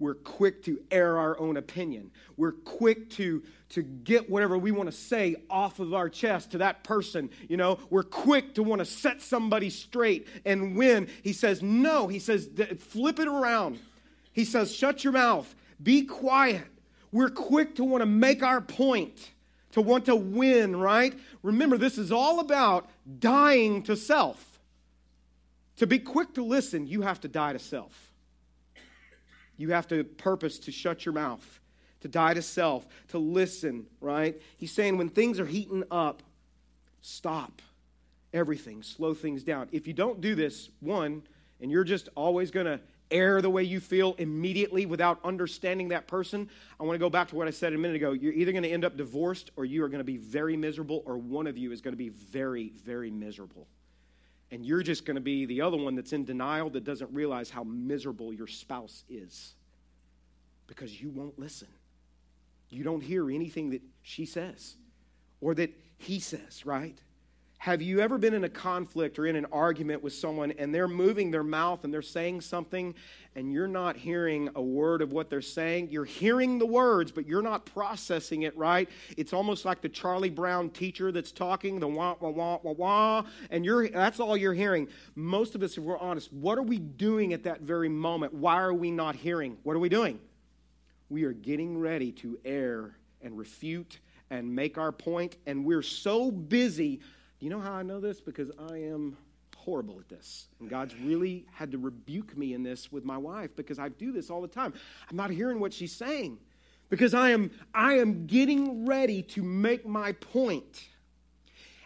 [0.00, 2.10] We're quick to air our own opinion.
[2.36, 6.58] We're quick to, to get whatever we want to say off of our chest to
[6.58, 7.30] that person.
[7.48, 11.08] You know, we're quick to want to set somebody straight and win.
[11.22, 12.08] He says, no.
[12.08, 13.78] He says, flip it around.
[14.32, 15.54] He says, shut your mouth.
[15.80, 16.66] Be quiet.
[17.12, 19.30] We're quick to want to make our point,
[19.70, 21.16] to want to win, right?
[21.44, 24.47] Remember, this is all about dying to self.
[25.78, 28.12] To be quick to listen, you have to die to self.
[29.56, 31.60] You have to purpose to shut your mouth,
[32.00, 34.40] to die to self, to listen, right?
[34.56, 36.22] He's saying when things are heating up,
[37.00, 37.62] stop
[38.32, 39.68] everything, slow things down.
[39.72, 41.22] If you don't do this, one,
[41.60, 46.06] and you're just always going to air the way you feel immediately without understanding that
[46.08, 48.12] person, I want to go back to what I said a minute ago.
[48.12, 51.02] You're either going to end up divorced or you are going to be very miserable,
[51.06, 53.68] or one of you is going to be very, very miserable
[54.50, 57.50] and you're just going to be the other one that's in denial that doesn't realize
[57.50, 59.54] how miserable your spouse is
[60.66, 61.68] because you won't listen.
[62.70, 64.76] You don't hear anything that she says
[65.40, 66.98] or that he says, right?
[67.60, 70.86] Have you ever been in a conflict or in an argument with someone and they're
[70.86, 72.94] moving their mouth and they're saying something
[73.34, 75.88] and you're not hearing a word of what they're saying?
[75.90, 78.88] You're hearing the words, but you're not processing it right.
[79.16, 83.24] It's almost like the Charlie Brown teacher that's talking, the wah, wah, wah, wah, wah,
[83.50, 84.86] and you're, that's all you're hearing.
[85.16, 88.32] Most of us, if we're honest, what are we doing at that very moment?
[88.32, 89.58] Why are we not hearing?
[89.64, 90.20] What are we doing?
[91.08, 93.98] We are getting ready to air and refute
[94.30, 97.00] and make our point, and we're so busy
[97.38, 98.20] do you know how I know this?
[98.20, 99.16] Because I am
[99.56, 100.48] horrible at this.
[100.60, 104.12] And God's really had to rebuke me in this with my wife because I do
[104.12, 104.72] this all the time.
[105.10, 106.38] I'm not hearing what she's saying
[106.88, 110.88] because I am I am getting ready to make my point.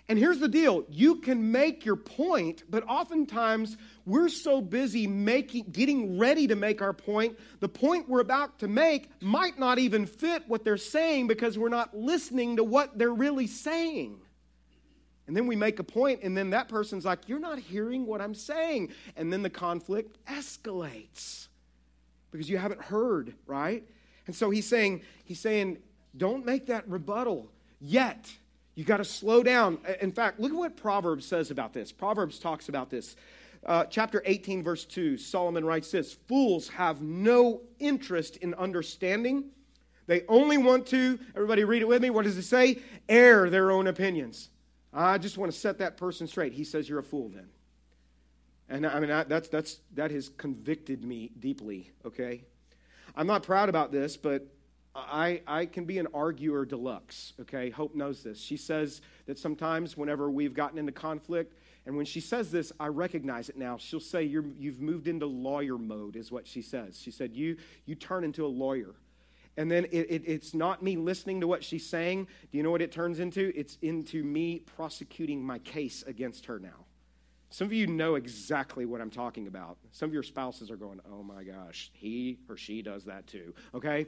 [0.09, 5.67] And here's the deal, you can make your point, but oftentimes we're so busy making
[5.71, 10.07] getting ready to make our point, the point we're about to make might not even
[10.07, 14.21] fit what they're saying because we're not listening to what they're really saying.
[15.33, 18.21] And then we make a point, and then that person's like, You're not hearing what
[18.21, 18.90] I'm saying.
[19.16, 21.49] And then the conflict escalates
[22.31, 23.83] because you haven't heard, right?
[24.27, 25.79] And so he's saying, he's saying,
[26.18, 28.31] don't make that rebuttal yet.
[28.75, 29.79] You got to slow down.
[30.03, 31.92] In fact, look at what Proverbs says about this.
[31.92, 33.16] Proverbs talks about this.
[33.64, 39.45] Uh, chapter 18, verse 2, Solomon writes this Fools have no interest in understanding.
[40.07, 42.11] They only want to, everybody read it with me.
[42.11, 42.81] What does it say?
[43.09, 44.51] Air their own opinions.
[44.93, 46.53] I just want to set that person straight.
[46.53, 47.49] He says, You're a fool then.
[48.69, 52.45] And I mean, I, that's, that's, that has convicted me deeply, okay?
[53.15, 54.47] I'm not proud about this, but
[54.95, 57.71] I, I can be an arguer deluxe, okay?
[57.71, 58.41] Hope knows this.
[58.41, 62.87] She says that sometimes whenever we've gotten into conflict, and when she says this, I
[62.89, 63.77] recognize it now.
[63.77, 67.01] She'll say, you have moved into lawyer mode, is what she says.
[67.01, 68.95] She said, You, you turn into a lawyer.
[69.57, 72.27] And then it, it, it's not me listening to what she's saying.
[72.51, 73.53] Do you know what it turns into?
[73.55, 76.87] It's into me prosecuting my case against her now.
[77.51, 79.77] Some of you know exactly what I'm talking about.
[79.93, 83.53] Some of your spouses are going, oh my gosh, he or she does that too,
[83.75, 84.07] okay?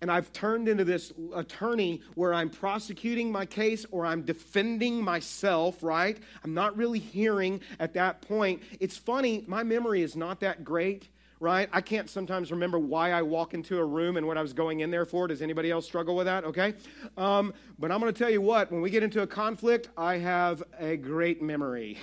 [0.00, 5.82] And I've turned into this attorney where I'm prosecuting my case or I'm defending myself,
[5.82, 6.16] right?
[6.44, 8.62] I'm not really hearing at that point.
[8.80, 11.08] It's funny, my memory is not that great
[11.40, 11.68] right?
[11.72, 14.80] I can't sometimes remember why I walk into a room and what I was going
[14.80, 15.28] in there for.
[15.28, 16.44] Does anybody else struggle with that?
[16.44, 16.74] Okay.
[17.16, 20.16] Um, but I'm going to tell you what, when we get into a conflict, I
[20.16, 21.98] have a great memory.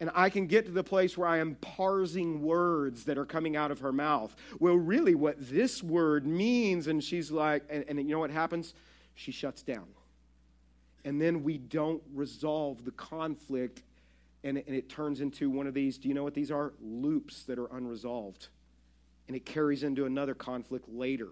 [0.00, 3.54] And I can get to the place where I am parsing words that are coming
[3.54, 4.34] out of her mouth.
[4.58, 8.74] Well, really, what this word means, and she's like, and, and you know what happens?
[9.14, 9.86] She shuts down.
[11.04, 13.82] And then we don't resolve the conflict
[14.44, 16.72] and it, and it turns into one of these do you know what these are?
[16.80, 18.48] Loops that are unresolved.
[19.28, 21.28] And it carries into another conflict later.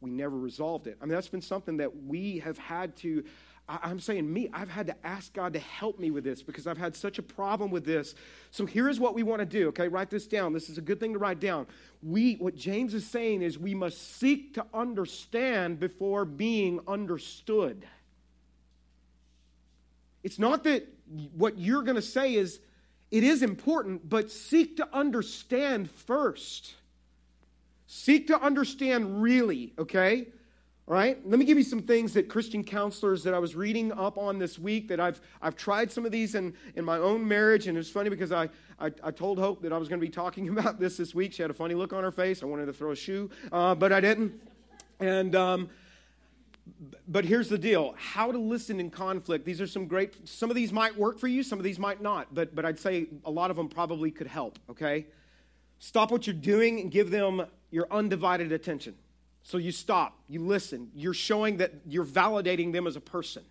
[0.00, 0.96] We never resolved it.
[1.00, 3.24] I mean, that's been something that we have had to.
[3.68, 6.78] I'm saying me, I've had to ask God to help me with this because I've
[6.78, 8.14] had such a problem with this.
[8.50, 9.88] So here's what we want to do, okay?
[9.88, 10.54] Write this down.
[10.54, 11.66] This is a good thing to write down.
[12.02, 17.86] We what James is saying is we must seek to understand before being understood.
[20.22, 20.88] It's not that
[21.34, 22.60] what you're going to say is,
[23.10, 26.74] it is important, but seek to understand first.
[27.86, 30.26] Seek to understand really, okay?
[30.86, 31.18] All right?
[31.26, 34.38] Let me give you some things that Christian counselors that I was reading up on
[34.38, 37.66] this week that I've, I've tried some of these in, in my own marriage.
[37.66, 40.10] And it's funny because I, I, I told Hope that I was going to be
[40.10, 41.32] talking about this this week.
[41.32, 42.42] She had a funny look on her face.
[42.42, 44.38] I wanted to throw a shoe, uh, but I didn't.
[45.00, 45.70] And um,
[47.06, 47.94] but here's the deal.
[47.96, 51.28] How to listen in conflict these are some great some of these might work for
[51.28, 52.34] you some of these might not.
[52.34, 55.06] But but i'd say a lot of them probably could help okay?
[55.78, 58.94] Stop what you're doing and give them your undivided attention.
[59.42, 60.90] So you stop you listen.
[60.94, 63.44] You're showing that you're validating them as a person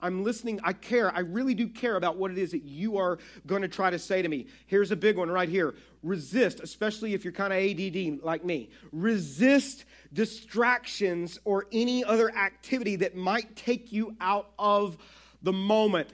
[0.00, 0.60] I'm listening.
[0.62, 1.14] I care.
[1.14, 3.98] I really do care about what it is that you are going to try to
[3.98, 4.46] say to me.
[4.66, 5.74] Here's a big one right here.
[6.02, 8.68] Resist, especially if you're kind of ADD like me.
[8.92, 14.98] Resist distractions or any other activity that might take you out of
[15.42, 16.10] the moment.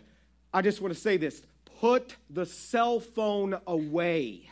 [0.55, 1.43] I just want to say this
[1.81, 4.49] put the cell phone away.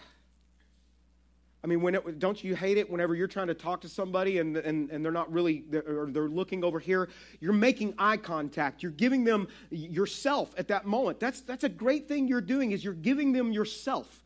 [1.62, 4.38] I mean, when it, don't you hate it whenever you're trying to talk to somebody
[4.38, 7.10] and, and, and they're not really, they're, they're looking over here?
[7.40, 8.82] You're making eye contact.
[8.82, 11.20] You're giving them yourself at that moment.
[11.20, 14.22] That's, that's a great thing you're doing is you're giving them yourself.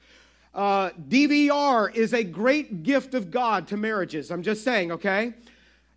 [0.55, 4.31] Uh, DVR is a great gift of God to marriages.
[4.31, 5.35] I'm just saying, okay?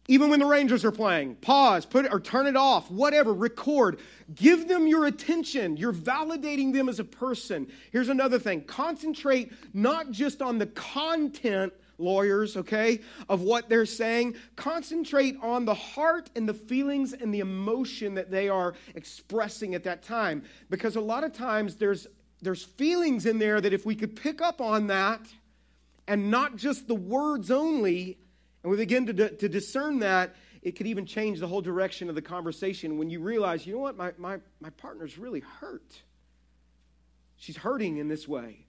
[0.10, 4.00] Even when the Rangers are playing, pause, put it or turn it off, whatever, record.
[4.34, 5.76] Give them your attention.
[5.76, 7.68] You're validating them as a person.
[7.92, 14.36] Here's another thing concentrate not just on the content, lawyers, okay, of what they're saying.
[14.56, 19.84] Concentrate on the heart and the feelings and the emotion that they are expressing at
[19.84, 20.42] that time.
[20.70, 22.08] Because a lot of times there's
[22.42, 25.22] there's feelings in there that if we could pick up on that
[26.08, 28.20] and not just the words only,
[28.68, 32.16] and we begin to, to discern that, it could even change the whole direction of
[32.16, 36.02] the conversation when you realize, you know what, my, my, my partner's really hurt.
[37.38, 38.66] She's hurting in this way.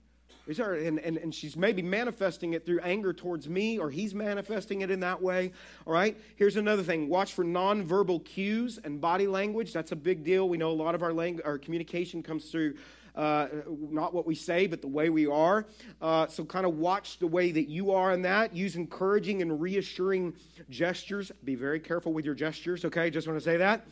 [0.47, 4.89] And, and, and she's maybe manifesting it through anger towards me, or he's manifesting it
[4.89, 5.51] in that way.
[5.85, 6.17] All right?
[6.37, 9.73] Here's another thing watch for nonverbal cues and body language.
[9.73, 10.47] That's a big deal.
[10.47, 12.75] We know a lot of our, language, our communication comes through
[13.19, 15.65] uh, not what we say, but the way we are.
[16.01, 18.55] Uh, so, kind of watch the way that you are in that.
[18.55, 20.33] Use encouraging and reassuring
[20.69, 21.29] gestures.
[21.43, 23.09] Be very careful with your gestures, okay?
[23.09, 23.85] Just want to say that.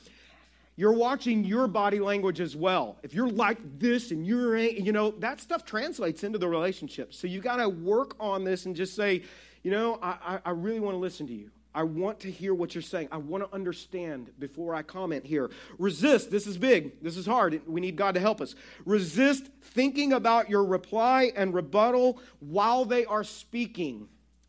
[0.78, 3.00] You're watching your body language as well.
[3.04, 7.14] If you're like this and you're, you know, that stuff translates into the relationship.
[7.14, 9.24] So, you got to work on this and just say,
[9.62, 11.52] you know, I, I really want to listen to you.
[11.74, 13.10] I want to hear what you're saying.
[13.12, 15.52] I want to understand before I comment here.
[15.78, 16.32] Resist.
[16.32, 17.04] This is big.
[17.04, 17.62] This is hard.
[17.68, 18.56] We need God to help us.
[18.86, 24.08] Resist thinking about your reply and rebuttal while they are speaking.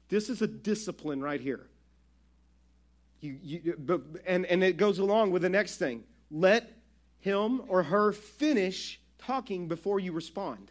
[0.09, 1.67] This is a discipline right here.
[3.21, 6.05] You, you, but, and, and it goes along with the next thing.
[6.31, 6.73] Let
[7.19, 10.71] him or her finish talking before you respond.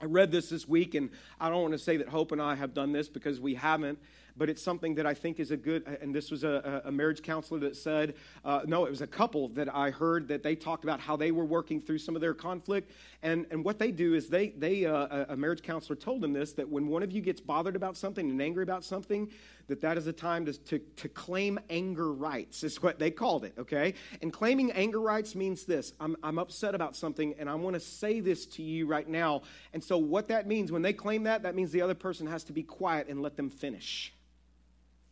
[0.00, 2.54] I read this this week, and I don't want to say that Hope and I
[2.54, 3.98] have done this because we haven't
[4.36, 7.22] but it's something that I think is a good, and this was a, a marriage
[7.22, 10.84] counselor that said, uh, no, it was a couple that I heard that they talked
[10.84, 12.92] about how they were working through some of their conflict.
[13.22, 16.52] And, and what they do is they, they uh, a marriage counselor told them this,
[16.54, 19.30] that when one of you gets bothered about something and angry about something,
[19.68, 23.44] that that is a time to, to, to claim anger rights, is what they called
[23.44, 23.94] it, okay?
[24.22, 27.80] And claiming anger rights means this I'm, I'm upset about something and I want to
[27.80, 29.42] say this to you right now.
[29.72, 32.44] And so, what that means, when they claim that, that means the other person has
[32.44, 34.12] to be quiet and let them finish.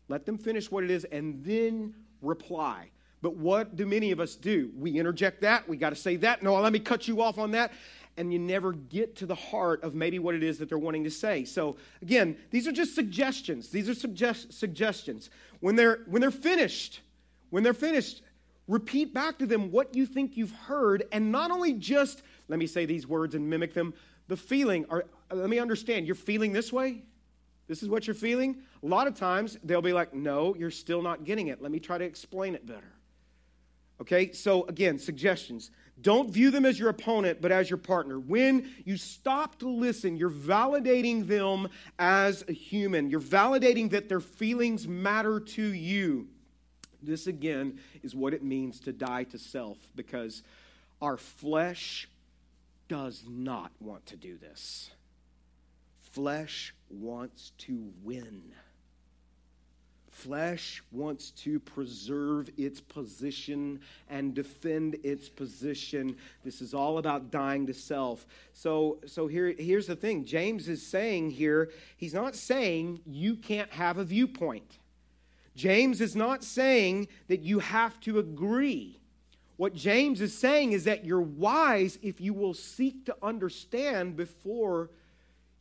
[0.09, 2.91] Let them finish what it is and then reply.
[3.23, 4.71] But what do many of us do?
[4.77, 5.67] We interject that.
[5.67, 6.43] We got to say that.
[6.43, 7.73] No, let me cut you off on that.
[8.17, 11.05] And you never get to the heart of maybe what it is that they're wanting
[11.05, 11.45] to say.
[11.45, 13.71] So again, these are just suggestions.
[13.71, 15.31] These are suggest- suggestions.
[15.61, 17.01] When they're when they're finished,
[17.51, 18.23] when they're finished,
[18.69, 22.67] repeat back to them what you think you've heard, and not only just let me
[22.67, 23.95] say these words and mimic them.
[24.29, 24.87] The feeling.
[24.91, 26.07] Are, let me understand.
[26.07, 27.03] You're feeling this way.
[27.67, 28.63] This is what you're feeling?
[28.85, 31.63] A lot of times they'll be like, no, you're still not getting it.
[31.63, 32.93] Let me try to explain it better.
[34.01, 35.71] Okay, so again, suggestions.
[36.03, 38.19] Don't view them as your opponent, but as your partner.
[38.19, 41.69] When you stop to listen, you're validating them
[41.99, 43.09] as a human.
[43.09, 46.29] You're validating that their feelings matter to you.
[47.03, 50.43] This, again, is what it means to die to self because
[51.01, 52.09] our flesh
[52.89, 54.91] does not want to do this
[56.15, 58.53] flesh wants to win.
[60.15, 66.17] Flesh wants to preserve its position and defend its position.
[66.45, 68.25] This is all about dying to self.
[68.53, 73.71] So, so here, here's the thing James is saying here, he's not saying you can't
[73.73, 74.79] have a viewpoint.
[75.57, 79.01] James is not saying that you have to agree.
[79.57, 84.91] What James is saying is that you're wise if you will seek to understand before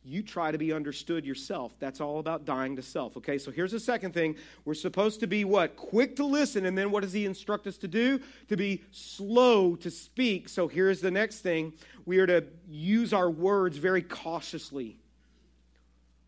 [0.04, 1.74] you try to be understood yourself.
[1.78, 3.16] That's all about dying to self.
[3.16, 4.36] Okay, so here's the second thing.
[4.64, 5.76] We're supposed to be what?
[5.76, 6.66] Quick to listen.
[6.66, 8.20] And then what does he instruct us to do?
[8.48, 10.48] To be slow to speak.
[10.50, 11.72] So here's the next thing
[12.04, 14.98] we are to use our words very cautiously.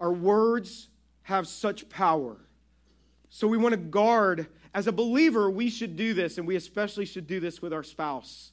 [0.00, 0.88] Our words
[1.22, 2.36] have such power.
[3.28, 4.46] So we want to guard.
[4.72, 7.82] As a believer, we should do this, and we especially should do this with our
[7.82, 8.52] spouse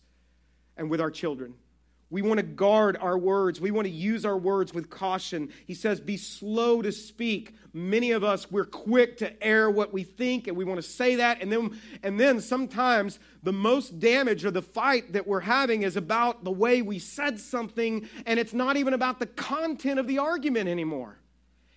[0.78, 1.54] and with our children.
[2.14, 3.60] We want to guard our words.
[3.60, 5.50] We want to use our words with caution.
[5.66, 7.56] He says, Be slow to speak.
[7.74, 11.16] Many of us, we're quick to air what we think, and we want to say
[11.16, 11.42] that.
[11.42, 15.98] And then, and then sometimes the most damage or the fight that we're having is
[15.98, 20.20] about the way we said something, and it's not even about the content of the
[20.20, 21.18] argument anymore.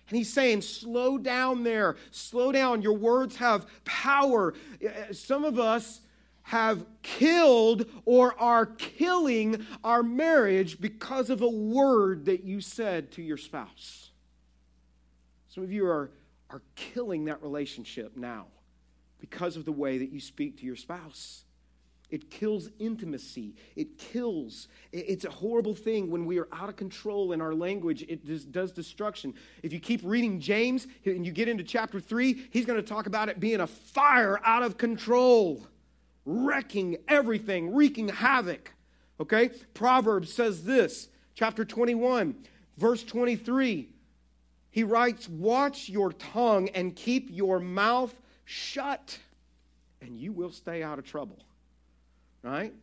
[0.07, 1.95] And he's saying, slow down there.
[2.11, 2.83] Slow down.
[2.83, 4.53] Your words have power.
[4.85, 6.01] Uh, some of us,
[6.47, 13.21] have killed or are killing our marriage because of a word that you said to
[13.21, 14.11] your spouse.
[15.49, 16.09] Some of you are,
[16.49, 18.45] are killing that relationship now
[19.19, 21.43] because of the way that you speak to your spouse.
[22.09, 23.53] It kills intimacy.
[23.75, 24.69] It kills.
[24.93, 28.03] It's a horrible thing when we are out of control in our language.
[28.07, 29.33] It does destruction.
[29.63, 33.05] If you keep reading James and you get into chapter 3, he's going to talk
[33.05, 35.67] about it being a fire out of control
[36.27, 38.73] wrecking everything, wreaking havoc.
[39.19, 39.49] Okay?
[39.73, 42.35] Proverbs says this, chapter 21,
[42.77, 43.89] verse 23.
[44.69, 48.13] He writes, Watch your tongue and keep your mouth
[48.45, 49.17] shut,
[50.01, 51.39] and you will stay out of trouble.
[52.43, 52.73] Right?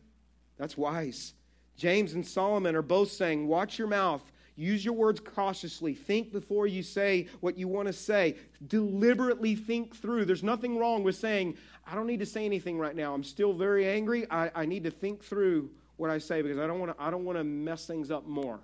[0.57, 1.33] That's wise.
[1.77, 4.23] James and Solomon are both saying, Watch your mouth.
[4.57, 5.93] Use your words cautiously.
[5.93, 8.37] Think before you say what you want to say.
[8.67, 10.23] Deliberately think through.
[10.23, 11.57] There's nothing wrong with saying,
[11.87, 13.13] I don't need to say anything right now.
[13.13, 14.25] I'm still very angry.
[14.31, 17.09] I, I need to think through what I say because I don't want to I
[17.09, 18.59] don't want to mess things up more.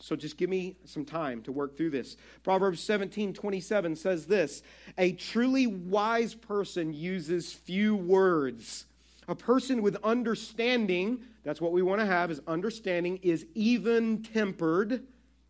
[0.00, 2.16] So just give me some time to work through this.
[2.44, 4.62] Proverbs 17, 27 says this
[4.96, 8.86] A truly wise person uses few words.
[9.26, 15.02] A person with understanding, that's what we want to have, is understanding, is even tempered.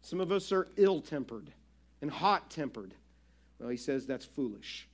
[0.02, 1.52] Some of us are ill tempered
[2.02, 2.94] and hot tempered.
[3.60, 4.87] Well, he says that's foolish.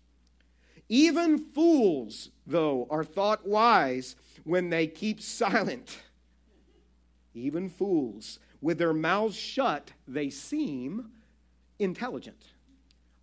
[0.88, 5.98] Even fools, though, are thought wise when they keep silent.
[7.34, 8.38] Even fools.
[8.60, 11.10] With their mouths shut, they seem
[11.78, 12.42] intelligent.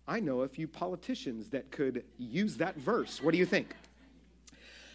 [0.06, 3.22] I know a few politicians that could use that verse.
[3.22, 3.74] What do you think?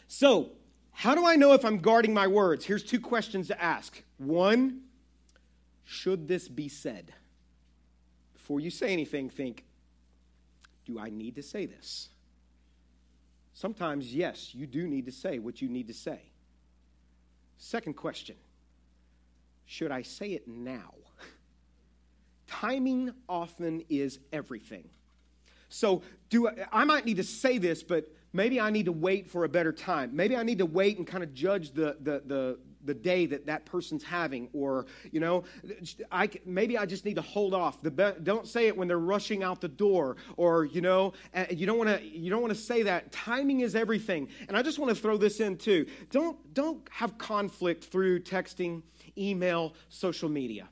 [0.08, 0.52] So,
[0.92, 2.66] how do I know if I'm guarding my words?
[2.66, 4.02] Here's two questions to ask.
[4.18, 4.82] One,
[5.84, 7.14] should this be said?
[8.34, 9.64] Before you say anything, think,
[10.86, 12.10] do I need to say this?
[13.58, 16.20] Sometimes, yes, you do need to say what you need to say.
[17.58, 18.36] Second question
[19.66, 20.94] Should I say it now?
[22.48, 24.88] Timing often is everything.
[25.70, 29.28] So, do I, I might need to say this, but maybe I need to wait
[29.28, 30.16] for a better time.
[30.16, 33.46] Maybe I need to wait and kind of judge the, the, the, the day that
[33.46, 35.44] that person's having or you know
[36.12, 37.82] I, maybe i just need to hold off.
[37.82, 41.48] The be- don't say it when they're rushing out the door or you know eh,
[41.52, 43.12] you don't want to you don't want to say that.
[43.12, 44.30] Timing is everything.
[44.48, 45.86] And i just want to throw this in too.
[46.10, 48.82] Don't don't have conflict through texting
[49.18, 50.70] email social media.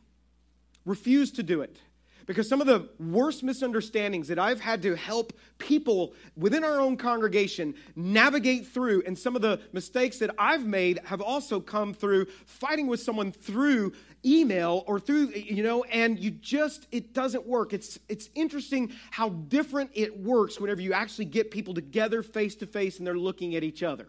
[0.85, 1.77] Refuse to do it
[2.25, 6.97] because some of the worst misunderstandings that I've had to help people within our own
[6.97, 12.27] congregation navigate through, and some of the mistakes that I've made have also come through
[12.45, 13.93] fighting with someone through
[14.25, 17.73] email or through you know and you just it doesn't work.
[17.73, 22.65] It's it's interesting how different it works whenever you actually get people together face to
[22.65, 24.07] face and they're looking at each other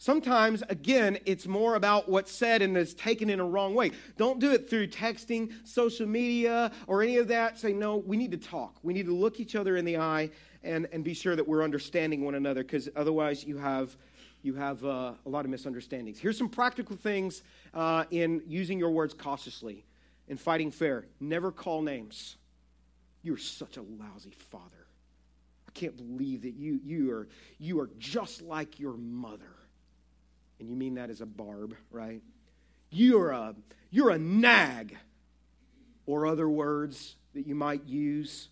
[0.00, 3.90] Sometimes, again, it's more about what's said and is taken in a wrong way.
[4.16, 7.58] Don't do it through texting, social media, or any of that.
[7.58, 8.76] Say, no, we need to talk.
[8.82, 10.30] We need to look each other in the eye
[10.64, 13.94] and, and be sure that we're understanding one another because otherwise you have,
[14.40, 16.18] you have uh, a lot of misunderstandings.
[16.18, 17.42] Here's some practical things
[17.74, 19.84] uh, in using your words cautiously
[20.30, 21.04] and fighting fair.
[21.20, 22.38] Never call names.
[23.22, 24.86] You're such a lousy father.
[25.68, 27.28] I can't believe that you, you, are,
[27.58, 29.59] you are just like your mother
[30.60, 32.22] and you mean that as a barb, right?
[32.90, 33.54] You're a,
[33.90, 34.96] you're a nag,
[36.06, 38.48] or other words that you might use.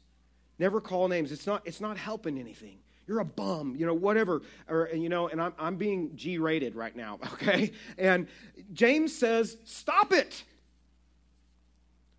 [0.58, 1.30] Never call names.
[1.30, 2.78] It's not, it's not helping anything.
[3.06, 4.42] You're a bum, you know, whatever.
[4.68, 7.72] Or, you know, and I'm, I'm being G rated right now, okay?
[7.96, 8.26] And
[8.72, 10.44] James says, stop it.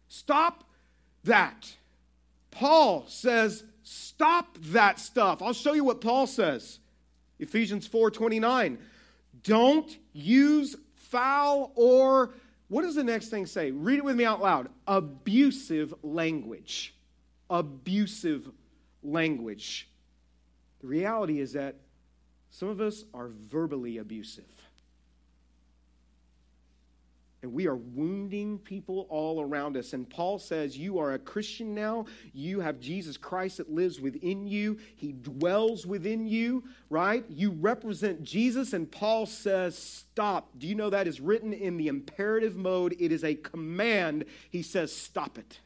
[0.07, 0.63] Stop
[1.23, 1.73] that.
[2.51, 5.41] Paul says, stop that stuff.
[5.41, 6.79] I'll show you what Paul says.
[7.39, 8.79] Ephesians 4 29.
[9.43, 12.33] Don't use foul or,
[12.67, 13.71] what does the next thing say?
[13.71, 14.69] Read it with me out loud.
[14.87, 16.95] Abusive language.
[17.49, 18.49] Abusive
[19.01, 19.89] language.
[20.81, 21.75] The reality is that
[22.51, 24.68] some of us are verbally abusive.
[27.41, 29.93] And we are wounding people all around us.
[29.93, 32.05] And Paul says, You are a Christian now.
[32.33, 34.77] You have Jesus Christ that lives within you.
[34.95, 37.23] He dwells within you, right?
[37.29, 38.73] You represent Jesus.
[38.73, 40.49] And Paul says, Stop.
[40.57, 42.95] Do you know that is written in the imperative mode?
[42.99, 44.25] It is a command.
[44.49, 45.59] He says, Stop it.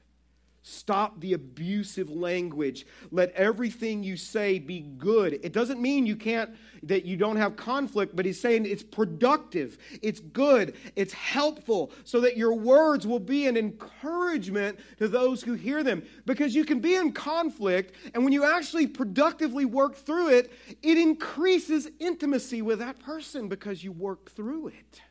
[0.65, 2.87] Stop the abusive language.
[3.11, 5.37] Let everything you say be good.
[5.43, 6.51] It doesn't mean you can't
[6.83, 12.21] that you don't have conflict, but he's saying it's productive, it's good, it's helpful so
[12.21, 16.79] that your words will be an encouragement to those who hear them because you can
[16.79, 22.79] be in conflict and when you actually productively work through it, it increases intimacy with
[22.79, 25.01] that person because you work through it.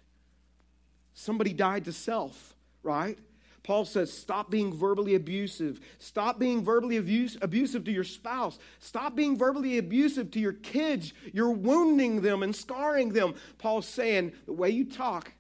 [1.12, 3.18] Somebody died to self, right?
[3.62, 5.80] Paul says, stop being verbally abusive.
[5.98, 8.58] Stop being verbally abuse, abusive to your spouse.
[8.80, 11.12] Stop being verbally abusive to your kids.
[11.32, 13.34] You're wounding them and scarring them.
[13.58, 15.32] Paul's saying, the way you talk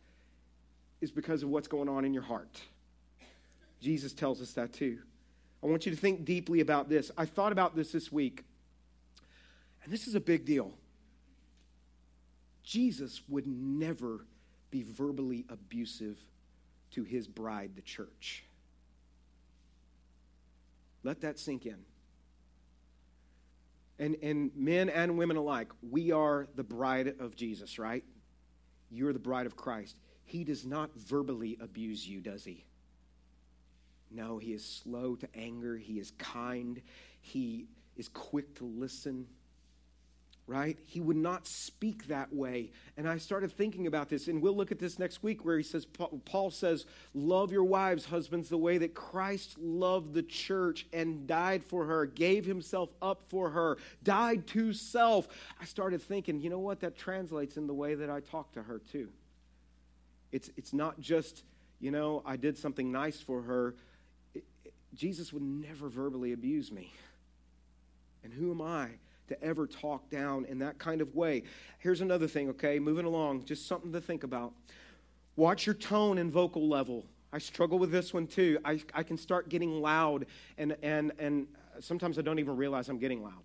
[1.00, 2.60] is because of what's going on in your heart.
[3.80, 4.98] Jesus tells us that too.
[5.60, 7.10] I want you to think deeply about this.
[7.18, 8.44] I thought about this this week,
[9.82, 10.72] and this is a big deal.
[12.62, 14.24] Jesus would never
[14.70, 16.18] be verbally abusive,
[16.92, 18.44] to his bride, the church.
[21.02, 21.78] Let that sink in.
[23.98, 28.04] And, and men and women alike, we are the bride of Jesus, right?
[28.90, 29.96] You're the bride of Christ.
[30.24, 32.64] He does not verbally abuse you, does he?
[34.10, 35.76] No, he is slow to anger.
[35.76, 36.80] He is kind.
[37.20, 37.66] He
[37.96, 39.26] is quick to listen
[40.46, 40.76] right?
[40.84, 42.72] He would not speak that way.
[42.96, 45.62] And I started thinking about this, and we'll look at this next week where he
[45.62, 45.86] says,
[46.24, 46.84] Paul says,
[47.14, 52.06] Love your wives, husbands, the way that Christ loved the church and died for her,
[52.06, 55.28] gave himself up for her, died to self.
[55.60, 56.80] I started thinking, you know what?
[56.80, 59.10] That translates in the way that I talk to her, too.
[60.32, 61.44] It's, it's not just,
[61.78, 63.74] you know, I did something nice for her.
[64.34, 66.92] It, it, Jesus would never verbally abuse me.
[68.24, 68.88] And who am I
[69.28, 71.44] to ever talk down in that kind of way.
[71.78, 72.78] Here's another thing, okay?
[72.78, 74.52] Moving along, just something to think about.
[75.36, 77.06] Watch your tone and vocal level.
[77.32, 78.58] I struggle with this one too.
[78.64, 80.26] I, I can start getting loud,
[80.58, 81.46] and, and, and
[81.80, 83.44] sometimes I don't even realize I'm getting loud.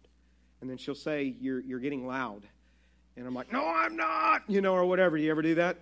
[0.61, 2.43] And then she'll say, You're, you're getting loud.
[3.15, 5.17] And I'm like, No, I'm not, you know, or whatever.
[5.17, 5.78] Do you ever do that?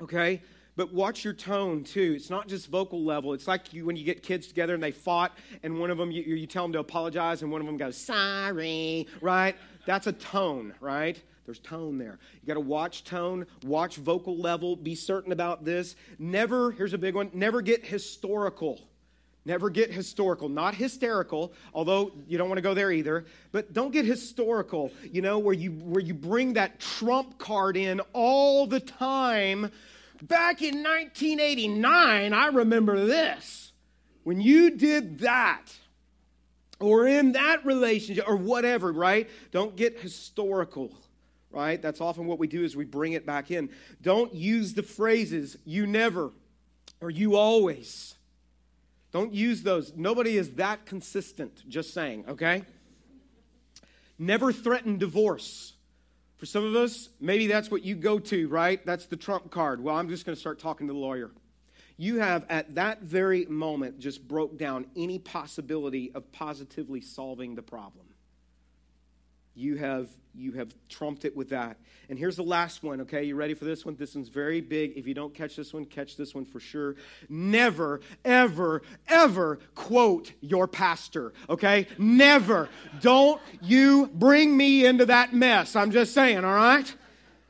[0.00, 0.42] Okay?
[0.76, 2.14] But watch your tone too.
[2.16, 3.32] It's not just vocal level.
[3.32, 6.10] It's like you, when you get kids together and they fought, and one of them,
[6.10, 9.56] you, you tell them to apologize, and one of them goes, sorry, right?
[9.86, 11.20] That's a tone, right?
[11.46, 12.18] There's tone there.
[12.42, 15.96] You got to watch tone, watch vocal level, be certain about this.
[16.18, 18.80] Never, here's a big one, never get historical.
[19.46, 23.92] Never get historical, not hysterical, although you don't want to go there either, but don't
[23.92, 28.80] get historical, you know, where you where you bring that trump card in all the
[28.80, 29.70] time
[30.22, 33.72] Back in 1989, I remember this.
[34.24, 35.66] When you did that,
[36.80, 39.28] or in that relationship, or whatever, right?
[39.50, 40.92] Don't get historical,
[41.50, 41.80] right?
[41.80, 43.70] That's often what we do is we bring it back in.
[44.02, 46.32] Don't use the phrases, you never,
[47.00, 48.14] or you always.
[49.12, 49.92] Don't use those.
[49.96, 52.64] Nobody is that consistent, just saying, okay?
[54.18, 55.74] Never threaten divorce.
[56.36, 58.84] For some of us, maybe that's what you go to, right?
[58.84, 59.82] That's the trump card.
[59.82, 61.30] Well, I'm just going to start talking to the lawyer.
[61.96, 67.62] You have, at that very moment, just broke down any possibility of positively solving the
[67.62, 68.05] problem.
[69.56, 71.78] You have you have trumped it with that.
[72.08, 73.24] And here's the last one, okay?
[73.24, 73.96] You ready for this one?
[73.96, 74.92] This one's very big.
[74.96, 76.94] If you don't catch this one, catch this one for sure.
[77.28, 81.86] Never, ever, ever quote your pastor, okay?
[81.98, 82.68] Never.
[83.00, 85.74] Don't you bring me into that mess.
[85.74, 86.94] I'm just saying, all right?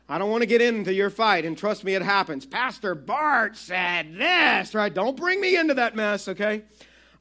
[0.09, 2.47] I don't want to get into your fight, and trust me, it happens.
[2.47, 4.95] Pastor Bart said this, right?
[4.95, 6.63] Don't bring me into that mess, okay?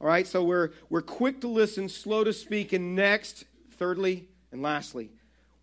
[0.00, 4.62] All right, so we're, we're quick to listen, slow to speak, and next, thirdly and
[4.62, 5.10] lastly,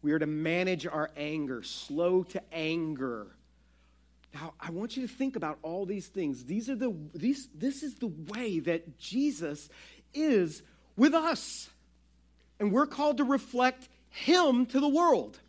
[0.01, 3.27] we are to manage our anger, slow to anger.
[4.33, 6.45] Now, I want you to think about all these things.
[6.45, 9.69] These are the these this is the way that Jesus
[10.13, 10.63] is
[10.97, 11.69] with us.
[12.59, 15.39] And we're called to reflect him to the world.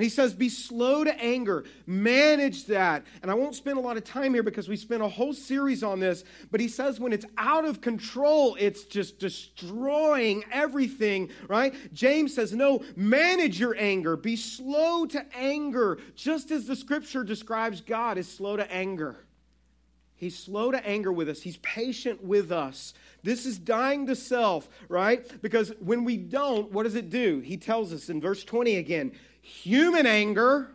[0.00, 3.04] And he says, be slow to anger, manage that.
[3.20, 5.82] And I won't spend a lot of time here because we spent a whole series
[5.82, 11.74] on this, but he says when it's out of control, it's just destroying everything, right?
[11.92, 17.82] James says, no, manage your anger, be slow to anger, just as the scripture describes
[17.82, 19.26] God is slow to anger.
[20.16, 21.42] He's slow to anger with us.
[21.42, 22.94] He's patient with us.
[23.22, 25.26] This is dying to self, right?
[25.42, 27.40] Because when we don't, what does it do?
[27.40, 29.12] He tells us in verse 20 again
[29.50, 30.70] Human anger,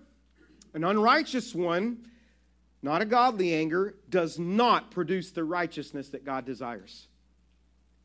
[0.73, 2.05] an unrighteous one,
[2.84, 7.07] not a godly anger, does not produce the righteousness that God desires.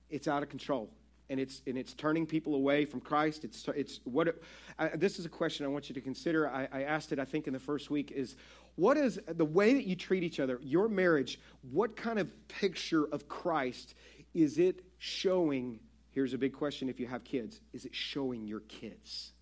[0.09, 0.89] It's out of control.
[1.29, 3.45] And it's, and it's turning people away from Christ.
[3.45, 4.37] It's, it's what
[4.79, 6.49] I, this is a question I want you to consider.
[6.49, 8.37] I, I asked it, I think, in the first week is
[8.77, 11.39] what is the way that you treat each other, your marriage,
[11.71, 13.95] what kind of picture of Christ
[14.35, 15.81] is it showing?
[16.13, 19.33] Here's a big question if you have kids is it showing your kids?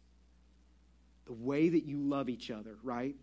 [1.29, 3.15] The way that you love each other, right?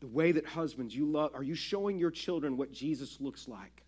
[0.00, 3.82] The way that husbands, you love, are you showing your children what Jesus looks like?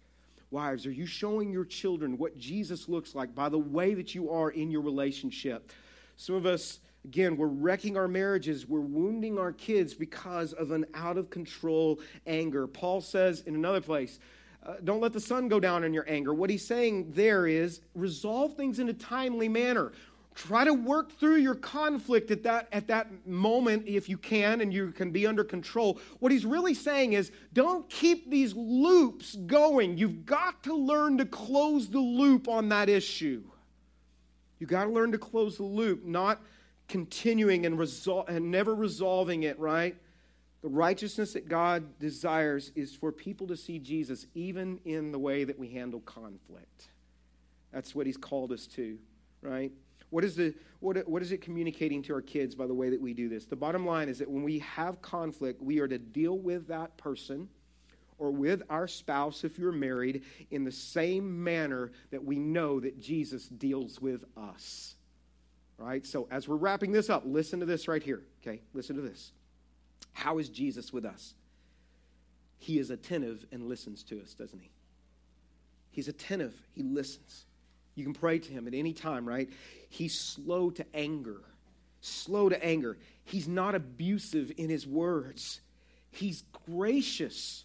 [0.50, 4.30] Wives, are you showing your children what Jesus looks like by the way that you
[4.30, 5.70] are in your relationship?
[6.16, 10.86] Some of us, again, we're wrecking our marriages, we're wounding our kids because of an
[10.94, 12.66] out of control anger.
[12.66, 14.18] Paul says in another place,
[14.64, 16.32] uh, don't let the sun go down in your anger.
[16.32, 19.92] What he's saying there is resolve things in a timely manner.
[20.38, 24.72] Try to work through your conflict at that, at that moment if you can and
[24.72, 25.98] you can be under control.
[26.20, 29.98] What he's really saying is don't keep these loops going.
[29.98, 33.42] You've got to learn to close the loop on that issue.
[34.60, 36.40] You've got to learn to close the loop, not
[36.86, 39.96] continuing and, resol- and never resolving it, right?
[40.62, 45.42] The righteousness that God desires is for people to see Jesus even in the way
[45.42, 46.90] that we handle conflict.
[47.72, 48.98] That's what he's called us to,
[49.42, 49.72] right?
[50.10, 53.00] What is, the, what, what is it communicating to our kids by the way that
[53.00, 53.46] we do this?
[53.46, 56.96] The bottom line is that when we have conflict, we are to deal with that
[56.96, 57.48] person
[58.18, 62.98] or with our spouse, if you're married, in the same manner that we know that
[62.98, 64.96] Jesus deals with us.
[65.76, 66.04] Right?
[66.04, 68.22] So, as we're wrapping this up, listen to this right here.
[68.42, 68.62] Okay?
[68.74, 69.30] Listen to this.
[70.12, 71.34] How is Jesus with us?
[72.58, 74.70] He is attentive and listens to us, doesn't he?
[75.90, 77.46] He's attentive, he listens.
[77.98, 79.50] You can pray to him at any time, right?
[79.88, 81.40] He's slow to anger.
[82.00, 82.96] Slow to anger.
[83.24, 85.60] He's not abusive in his words.
[86.12, 87.64] He's gracious.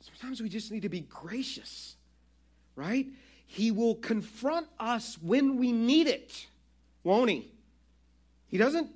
[0.00, 1.96] Sometimes we just need to be gracious,
[2.76, 3.06] right?
[3.46, 6.46] He will confront us when we need it,
[7.02, 7.50] won't he?
[8.48, 8.90] He doesn't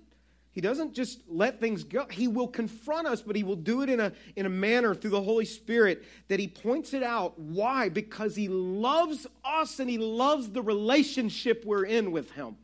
[0.52, 2.06] he doesn't just let things go.
[2.10, 5.12] He will confront us, but he will do it in a, in a manner through
[5.12, 7.38] the Holy Spirit that he points it out.
[7.38, 7.88] Why?
[7.88, 12.56] Because he loves us and he loves the relationship we're in with him.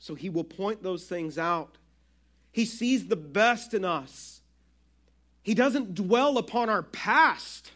[0.00, 1.78] So he will point those things out.
[2.50, 4.40] He sees the best in us.
[5.42, 7.70] He doesn't dwell upon our past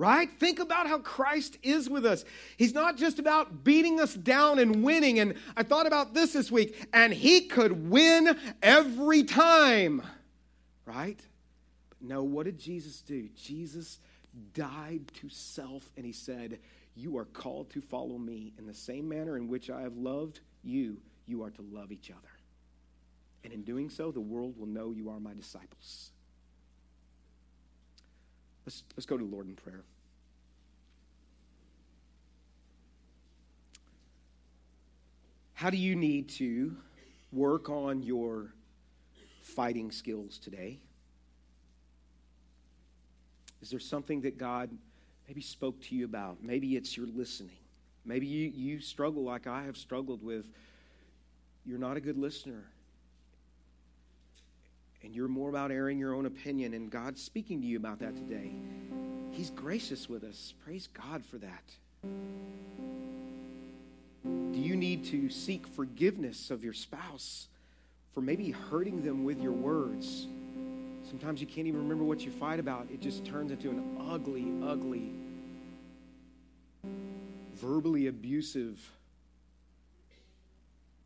[0.00, 0.30] right?
[0.40, 2.24] Think about how Christ is with us.
[2.56, 5.20] He's not just about beating us down and winning.
[5.20, 10.00] And I thought about this this week, and he could win every time,
[10.86, 11.20] right?
[11.90, 13.28] But no, what did Jesus do?
[13.36, 13.98] Jesus
[14.54, 16.60] died to self, and he said,
[16.96, 20.40] You are called to follow me in the same manner in which I have loved
[20.62, 20.96] you,
[21.26, 22.20] you are to love each other.
[23.44, 26.12] And in doing so, the world will know you are my disciples.
[28.70, 29.82] Let's, let's go to the Lord in prayer.
[35.54, 36.76] How do you need to
[37.32, 38.54] work on your
[39.42, 40.78] fighting skills today?
[43.60, 44.70] Is there something that God
[45.26, 46.36] maybe spoke to you about?
[46.40, 47.58] Maybe it's your listening.
[48.04, 50.46] Maybe you, you struggle like I have struggled with.
[51.66, 52.69] You're not a good listener
[55.02, 58.14] and you're more about airing your own opinion, and God's speaking to you about that
[58.16, 58.52] today.
[59.30, 60.54] He's gracious with us.
[60.64, 61.72] Praise God for that.
[64.24, 67.48] Do you need to seek forgiveness of your spouse
[68.12, 70.26] for maybe hurting them with your words?
[71.08, 72.88] Sometimes you can't even remember what you fight about.
[72.92, 75.12] It just turns into an ugly, ugly,
[77.54, 78.78] verbally abusive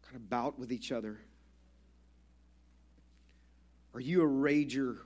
[0.02, 1.18] kind of bout with each other.
[3.94, 4.98] Are you a rager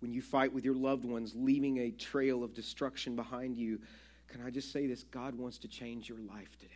[0.00, 3.78] when you fight with your loved ones, leaving a trail of destruction behind you?
[4.26, 5.04] Can I just say this?
[5.04, 6.74] God wants to change your life today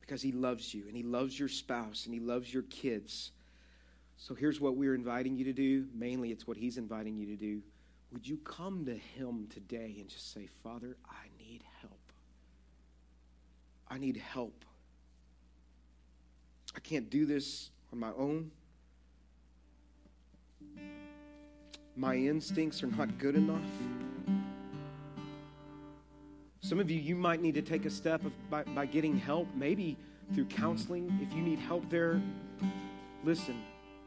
[0.00, 3.32] because He loves you and He loves your spouse and He loves your kids.
[4.16, 5.86] So here's what we're inviting you to do.
[5.92, 7.60] Mainly, it's what He's inviting you to do.
[8.12, 11.92] Would you come to Him today and just say, Father, I need help?
[13.88, 14.64] I need help.
[16.74, 18.50] I can't do this on my own.
[21.96, 23.70] My instincts are not good enough.
[26.60, 29.48] Some of you, you might need to take a step of, by, by getting help,
[29.54, 29.96] maybe
[30.34, 31.18] through counseling.
[31.22, 32.20] If you need help there,
[33.24, 33.60] listen,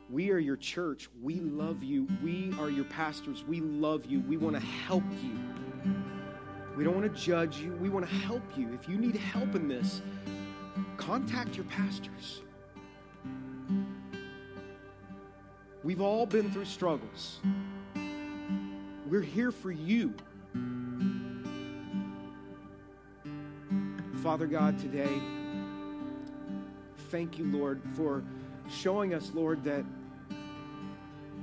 [0.10, 1.10] we are your church.
[1.22, 2.08] We love you.
[2.24, 3.44] We are your pastors.
[3.48, 4.20] We love you.
[4.22, 5.40] We want to help you.
[6.78, 7.74] We don't want to judge you.
[7.74, 8.74] We want to help you.
[8.74, 10.02] If you need help in this,
[10.98, 12.42] contact your pastors.
[15.84, 17.40] We've all been through struggles.
[19.08, 20.14] We're here for you.
[24.22, 25.10] Father God, today,
[27.10, 28.24] thank you, Lord, for
[28.70, 29.84] showing us, Lord, that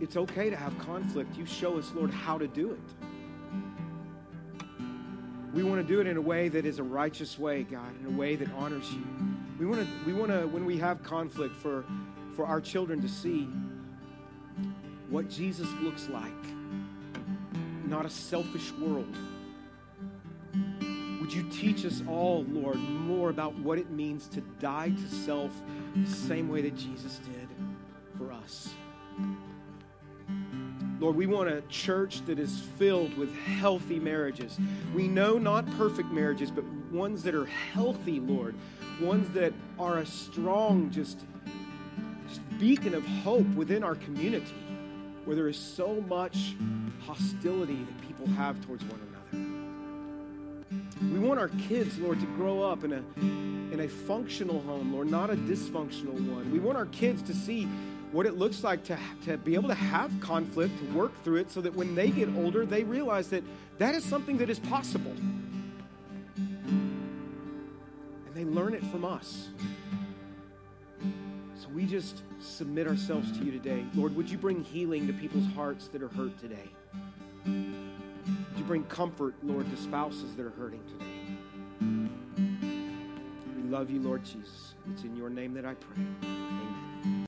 [0.00, 1.36] it's okay to have conflict.
[1.36, 2.78] You show us, Lord, how to do it.
[5.52, 8.06] We want to do it in a way that is a righteous way, God, in
[8.06, 9.02] a way that honors you.
[9.58, 11.84] We want to, we want to when we have conflict, for,
[12.36, 13.48] for our children to see
[15.08, 16.32] what Jesus looks like
[17.88, 19.16] not a selfish world.
[21.20, 25.52] Would you teach us all, Lord, more about what it means to die to self
[25.96, 27.48] the same way that Jesus did
[28.16, 28.74] for us?
[31.00, 34.58] Lord, we want a church that is filled with healthy marriages.
[34.94, 38.54] We know not perfect marriages, but ones that are healthy, Lord.
[39.00, 41.20] Ones that are a strong, just,
[42.28, 44.67] just beacon of hope within our community
[45.28, 46.56] where there is so much
[47.02, 49.12] hostility that people have towards one another.
[51.12, 55.10] We want our kids, Lord, to grow up in a, in a functional home, Lord,
[55.10, 56.50] not a dysfunctional one.
[56.50, 57.68] We want our kids to see
[58.10, 61.50] what it looks like to, to be able to have conflict, to work through it,
[61.50, 63.44] so that when they get older, they realize that
[63.76, 65.12] that is something that is possible.
[66.38, 69.48] And they learn it from us.
[71.60, 73.84] So we just submit ourselves to you today.
[73.94, 76.68] Lord, would you bring healing to people's hearts that are hurt today?
[77.44, 81.04] Would you bring comfort, Lord, to spouses that are hurting today?
[83.56, 84.74] We love you, Lord Jesus.
[84.92, 86.04] It's in your name that I pray.
[86.22, 87.26] Amen.